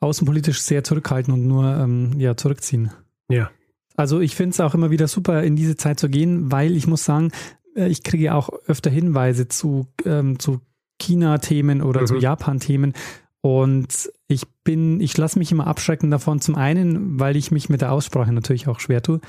[0.01, 2.91] außenpolitisch sehr zurückhalten und nur ähm, ja, zurückziehen.
[3.29, 3.53] Ja.
[3.95, 6.89] Also ich finde es auch immer wieder super, in diese Zeit zu gehen, weil ich
[6.89, 7.31] muss sagen,
[7.77, 10.61] äh, ich kriege auch öfter Hinweise zu, ähm, zu
[11.01, 12.07] China-Themen oder mhm.
[12.07, 12.95] zu Japan-Themen.
[13.41, 16.41] Und ich bin, ich lasse mich immer abschrecken davon.
[16.41, 19.21] Zum einen, weil ich mich mit der Aussprache natürlich auch schwer tue.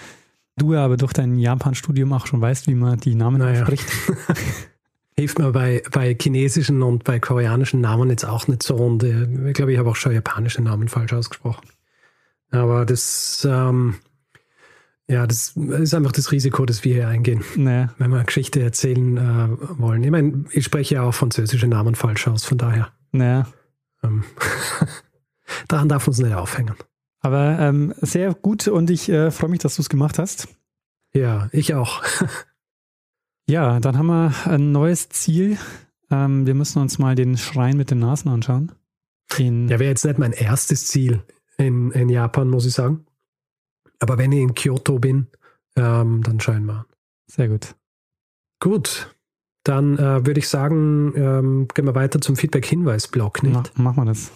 [0.57, 3.61] Du aber durch dein Japan-Studium auch schon weißt, wie man die Namen naja.
[3.61, 3.89] ausspricht.
[5.17, 8.75] Hilft mir bei, bei chinesischen und bei koreanischen Namen jetzt auch nicht so.
[8.75, 11.67] Und ich glaube, ich habe auch schon japanische Namen falsch ausgesprochen.
[12.49, 13.95] Aber das, ähm,
[15.11, 17.93] ja, das ist einfach das Risiko, das wir hier eingehen, naja.
[17.97, 20.03] wenn wir Geschichte erzählen äh, wollen.
[20.03, 22.93] Ich meine, ich spreche ja auch französische Namen falsch aus, von daher.
[23.11, 23.45] Naja.
[24.03, 24.23] Ähm,
[25.67, 26.75] daran darf uns nicht aufhängen.
[27.19, 30.47] Aber ähm, sehr gut und ich äh, freue mich, dass du es gemacht hast.
[31.13, 32.01] Ja, ich auch.
[33.47, 35.57] ja, dann haben wir ein neues Ziel.
[36.09, 38.71] Ähm, wir müssen uns mal den Schrein mit den Nasen anschauen.
[39.37, 41.21] In ja, wäre jetzt nicht mein erstes Ziel
[41.57, 43.05] in, in Japan, muss ich sagen.
[44.01, 45.27] Aber wenn ich in Kyoto bin,
[45.77, 46.85] ähm, dann schauen wir.
[47.27, 47.75] Sehr gut.
[48.59, 49.15] Gut,
[49.63, 53.77] dann äh, würde ich sagen, ähm, gehen wir weiter zum Feedback-Hinweis-Blog, nicht?
[53.77, 54.31] Machen wir das.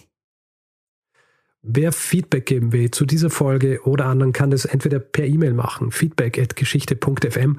[1.62, 5.90] Wer Feedback geben will zu dieser Folge oder anderen, kann das entweder per E-Mail machen,
[5.90, 7.58] feedback.geschichte.fm,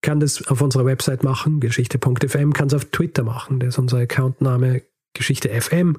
[0.00, 3.98] kann das auf unserer Website machen, geschichte.fm, kann es auf Twitter machen, das ist unser
[3.98, 4.82] Accountname
[5.12, 5.98] Geschichte.fm,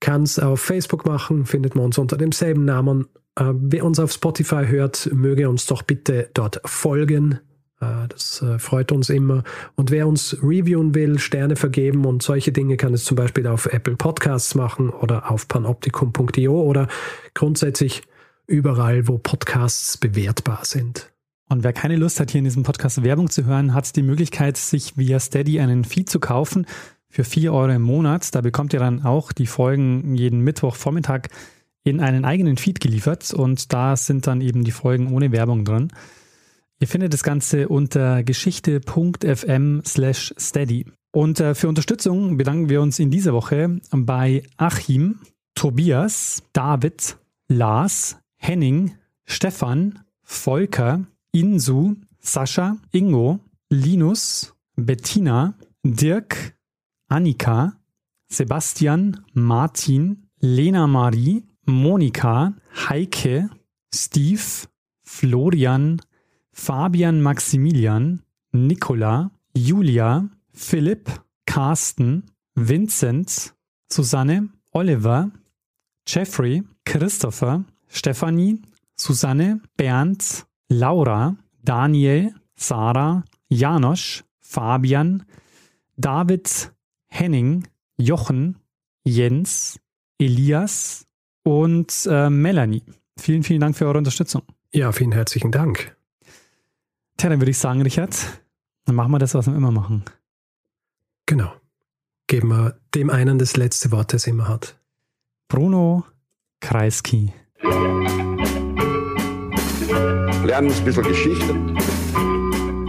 [0.00, 3.06] kann es auf Facebook machen, findet man uns unter demselben Namen.
[3.38, 7.38] Äh, wer uns auf Spotify hört, möge uns doch bitte dort folgen.
[7.80, 9.44] Äh, das äh, freut uns immer.
[9.76, 13.66] Und wer uns reviewen will, Sterne vergeben und solche Dinge, kann es zum Beispiel auf
[13.66, 16.88] Apple Podcasts machen oder auf panoptikum.io oder
[17.34, 18.02] grundsätzlich
[18.46, 21.12] überall, wo Podcasts bewertbar sind.
[21.50, 24.56] Und wer keine Lust hat, hier in diesem Podcast Werbung zu hören, hat die Möglichkeit,
[24.56, 26.66] sich via Steady einen Feed zu kaufen
[27.08, 28.34] für 4 Euro im Monat.
[28.34, 31.28] Da bekommt ihr dann auch die Folgen jeden Mittwochvormittag
[31.84, 35.88] in einen eigenen Feed geliefert und da sind dann eben die Folgen ohne Werbung drin.
[36.80, 40.86] Ihr findet das Ganze unter geschichte.fm slash steady.
[41.10, 45.18] Und äh, für Unterstützung bedanken wir uns in dieser Woche bei Achim,
[45.54, 47.16] Tobias, David,
[47.48, 48.92] Lars, Henning,
[49.24, 56.54] Stefan, Volker, Insu, Sascha, Ingo, Linus, Bettina, Dirk,
[57.08, 57.72] Annika,
[58.28, 62.54] Sebastian, Martin, Lena Marie, Monika,
[62.88, 63.46] Heike,
[63.92, 64.66] Steve,
[65.04, 66.00] Florian,
[66.50, 68.22] Fabian Maximilian,
[68.54, 71.10] Nicola, Julia, Philipp,
[71.46, 72.22] Carsten,
[72.56, 73.52] Vincent,
[73.90, 75.30] Susanne, Oliver,
[76.06, 78.62] Jeffrey, Christopher, Stephanie,
[78.96, 85.22] Susanne, Bernd, Laura, Daniel, Sarah, Janosch, Fabian,
[86.00, 86.48] David,
[87.08, 87.66] Henning,
[87.98, 88.56] Jochen,
[89.04, 89.78] Jens,
[90.18, 91.07] Elias
[91.48, 92.82] und äh, Melanie.
[93.18, 94.42] Vielen, vielen Dank für eure Unterstützung.
[94.72, 95.96] Ja, vielen herzlichen Dank.
[97.16, 98.14] Tja, dann würde ich sagen, Richard,
[98.84, 100.04] dann machen wir das, was wir immer machen.
[101.26, 101.52] Genau.
[102.26, 104.78] Geben wir dem einen das letzte Wort, das er immer hat.
[105.48, 106.04] Bruno
[106.60, 107.32] Kreisky.
[110.44, 111.54] Lernen ein bisschen Geschichte.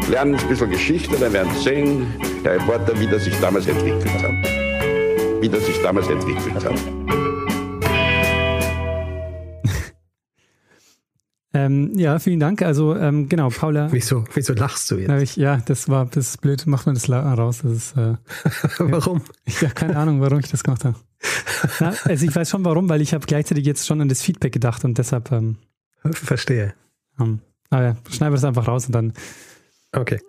[0.09, 2.07] Lernen ein bisschen Geschichte, dann werden Sie sehen,
[2.43, 5.41] Herr Reporter, wie das sich damals entwickelt hat.
[5.41, 7.18] Wie das sich damals entwickelt hat.
[11.53, 12.61] Ähm, ja, vielen Dank.
[12.61, 13.91] Also ähm, genau, Paula.
[13.91, 15.21] Wieso, wieso lachst du jetzt?
[15.23, 16.63] Ich, ja, das war das ist blöd.
[16.67, 17.61] Mach mal das raus.
[17.63, 18.15] Das ist, äh,
[18.79, 19.21] warum?
[19.45, 20.95] Ich habe keine Ahnung, warum ich das gemacht habe.
[21.79, 24.53] Na, also ich weiß schon warum, weil ich habe gleichzeitig jetzt schon an das Feedback
[24.53, 25.31] gedacht und deshalb.
[25.31, 25.57] Ähm,
[26.11, 26.75] Verstehe.
[27.19, 27.39] Ähm,
[27.71, 29.13] aber ja, schneiden wir das einfach raus und dann.
[29.91, 30.19] Okay.